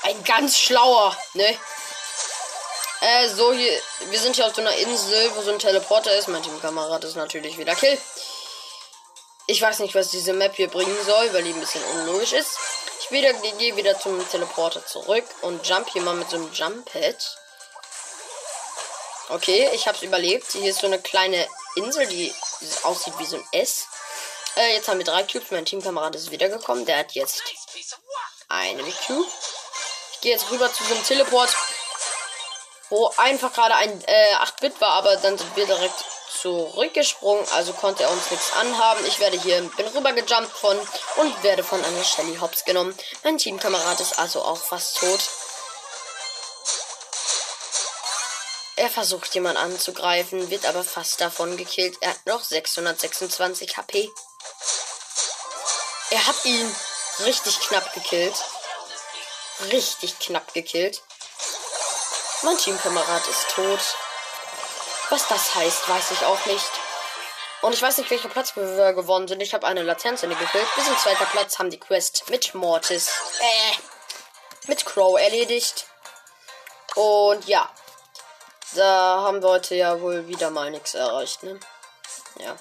Ein 0.03 0.23
ganz 0.25 0.59
schlauer, 0.59 1.17
ne? 1.35 1.59
Äh, 3.01 3.29
so 3.29 3.53
hier, 3.53 3.81
wir 4.11 4.19
sind 4.19 4.37
hier 4.37 4.47
auf 4.47 4.55
so 4.55 4.61
einer 4.61 4.75
Insel, 4.77 5.31
wo 5.37 5.43
so 5.43 5.53
ein 5.53 5.59
Teleporter 5.59 6.15
ist. 6.17 6.29
Mein 6.29 6.43
Teamkamerad 6.43 7.05
ist 7.05 7.17
natürlich 7.17 7.57
wieder 7.57 7.75
Kill. 7.75 7.99
Ich 9.47 9.63
weiß 9.63 9.79
nicht, 9.79 9.95
was 9.95 10.11
diese 10.11 10.33
Map 10.33 10.57
hier 10.57 10.69
bringen 10.69 10.97
soll, 11.07 11.33
weil 11.33 11.45
die 11.45 11.53
ein 11.53 11.61
bisschen 11.61 11.83
unlogisch 11.85 12.33
ist. 12.33 12.59
Ich 13.01 13.11
wieder, 13.11 13.33
gehe 13.33 13.77
wieder 13.77 13.99
zum 13.99 14.29
Teleporter 14.29 14.85
zurück 14.85 15.25
und 15.43 15.67
jump 15.67 15.89
hier 15.91 16.03
mal 16.03 16.15
mit 16.15 16.29
so 16.29 16.37
einem 16.37 16.53
Jump-Pad. 16.53 17.39
Okay, 19.31 19.71
ich 19.73 19.87
hab's 19.87 20.03
überlebt. 20.03 20.53
Hier 20.53 20.71
ist 20.71 20.81
so 20.81 20.87
eine 20.87 21.01
kleine 21.01 21.47
Insel, 21.77 22.07
die 22.07 22.35
aussieht 22.83 23.15
wie 23.19 23.27
so 23.27 23.37
ein 23.37 23.47
S. 23.53 23.87
Äh, 24.59 24.75
jetzt 24.75 24.89
haben 24.89 24.99
wir 24.99 25.05
drei 25.05 25.23
Cubes. 25.23 25.53
Mein 25.53 25.65
Teamkamerad 25.65 26.17
ist 26.17 26.33
wiedergekommen. 26.33 26.85
Der 26.85 26.99
hat 26.99 27.13
jetzt 27.13 27.43
eine 28.49 28.83
Cube. 29.07 29.29
Ich 30.15 30.21
gehe 30.21 30.33
jetzt 30.33 30.51
rüber 30.51 30.73
zu 30.73 30.83
einem 30.85 31.05
Teleport, 31.05 31.55
wo 32.91 33.13
einfach 33.19 33.53
gerade 33.53 33.77
ein 33.77 34.03
äh, 34.07 34.35
8-Bit 34.35 34.81
war, 34.81 34.95
aber 34.95 35.17
dann 35.17 35.39
sind 35.39 35.57
wir 35.57 35.67
direkt 35.67 36.05
zurückgesprungen, 36.41 37.47
also 37.53 37.73
konnte 37.73 38.03
er 38.03 38.11
uns 38.11 38.31
nichts 38.31 38.53
anhaben. 38.55 39.05
Ich 39.07 39.21
werde 39.21 39.41
hier, 39.41 39.63
bin 39.77 39.87
rüber 39.89 40.13
gejumpt 40.13 40.51
von 40.51 40.77
und 41.17 41.43
werde 41.45 41.63
von 41.63 41.85
einer 41.85 42.03
Shelly 42.03 42.37
Hops 42.41 42.65
genommen. 42.65 42.97
Mein 43.23 43.39
Teamkamerad 43.39 44.01
ist 44.01 44.19
also 44.19 44.43
auch 44.43 44.59
fast 44.59 44.99
tot. 44.99 45.21
Er 48.75 48.91
versucht 48.91 49.35
jemand 49.35 49.59
anzugreifen, 49.59 50.51
wird 50.51 50.67
aber 50.67 50.83
fast 50.85 51.21
davon 51.21 51.57
gekillt. 51.57 51.97
Er 52.01 52.11
hat 52.11 52.27
noch 52.27 52.43
626 52.43 53.77
HP. 53.77 54.11
Er 56.11 56.27
hat 56.27 56.45
ihn 56.45 56.75
richtig 57.21 57.61
knapp 57.61 57.93
gekillt. 57.93 58.45
Richtig 59.71 60.19
knapp 60.19 60.55
gekillt. 60.55 61.03
Mein 62.43 62.57
Teamkamerad 62.57 63.27
ist 63.27 63.49
tot. 63.51 63.81
Was 65.11 65.27
das 65.29 65.55
heißt, 65.55 65.89
weiß 65.89 66.11
ich 66.13 66.25
auch 66.25 66.47
nicht. 66.47 66.71
Und 67.61 67.75
ich 67.75 67.83
weiß 67.83 67.99
nicht, 67.99 68.11
welcher 68.11 68.29
Platz 68.29 68.55
wir 68.57 68.93
gewonnen 68.93 69.27
sind. 69.27 69.43
Ich 69.43 69.53
habe 69.53 69.67
eine 69.67 69.83
Latenz 69.83 70.23
in 70.23 70.31
gefüllt. 70.31 70.77
Wir 70.77 70.85
sind 70.85 70.99
zweiter 71.01 71.27
Platz, 71.27 71.59
haben 71.59 71.71
die 71.71 71.81
Quest 71.81 72.31
mit 72.31 72.55
Mortis, 72.55 73.11
äh, 73.41 74.69
mit 74.69 74.87
Crow 74.87 75.19
erledigt. 75.19 75.87
Und 76.95 77.47
ja, 77.49 77.69
da 78.75 79.23
haben 79.23 79.43
wir 79.43 79.49
heute 79.49 79.75
ja 79.75 80.01
wohl 80.01 80.29
wieder 80.29 80.51
mal 80.51 80.71
nichts 80.71 80.95
erreicht, 80.95 81.43
ne? 81.43 81.59
Ja. 82.37 82.57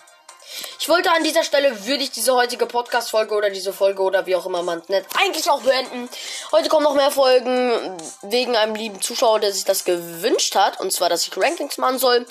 Ich 0.79 0.89
wollte 0.89 1.11
an 1.11 1.23
dieser 1.23 1.43
Stelle, 1.43 1.85
würde 1.85 2.03
ich 2.03 2.11
diese 2.11 2.33
heutige 2.33 2.65
Podcast-Folge 2.65 3.35
oder 3.35 3.49
diese 3.49 3.73
Folge 3.73 4.01
oder 4.01 4.25
wie 4.25 4.35
auch 4.35 4.45
immer 4.45 4.63
man 4.63 4.79
es 4.79 4.89
nennt, 4.89 5.07
eigentlich 5.17 5.49
auch 5.49 5.61
beenden. 5.61 6.09
Heute 6.51 6.69
kommen 6.69 6.83
noch 6.83 6.93
mehr 6.93 7.11
Folgen 7.11 7.97
wegen 8.23 8.55
einem 8.55 8.75
lieben 8.75 9.01
Zuschauer, 9.01 9.39
der 9.39 9.51
sich 9.51 9.65
das 9.65 9.83
gewünscht 9.83 10.55
hat. 10.55 10.79
Und 10.79 10.93
zwar, 10.93 11.09
dass 11.09 11.27
ich 11.27 11.37
Rankings 11.37 11.77
machen 11.77 11.99
soll. 11.99 12.25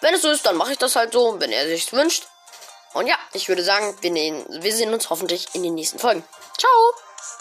Wenn 0.00 0.14
es 0.14 0.22
so 0.22 0.30
ist, 0.30 0.46
dann 0.46 0.56
mache 0.56 0.72
ich 0.72 0.78
das 0.78 0.96
halt 0.96 1.12
so, 1.12 1.40
wenn 1.40 1.52
er 1.52 1.66
sich 1.66 1.92
wünscht. 1.92 2.24
Und 2.94 3.06
ja, 3.06 3.16
ich 3.32 3.48
würde 3.48 3.62
sagen, 3.62 3.96
wir, 4.00 4.12
wir 4.62 4.72
sehen 4.72 4.92
uns 4.92 5.10
hoffentlich 5.10 5.48
in 5.52 5.62
den 5.62 5.74
nächsten 5.74 5.98
Folgen. 5.98 6.24
Ciao! 6.56 7.07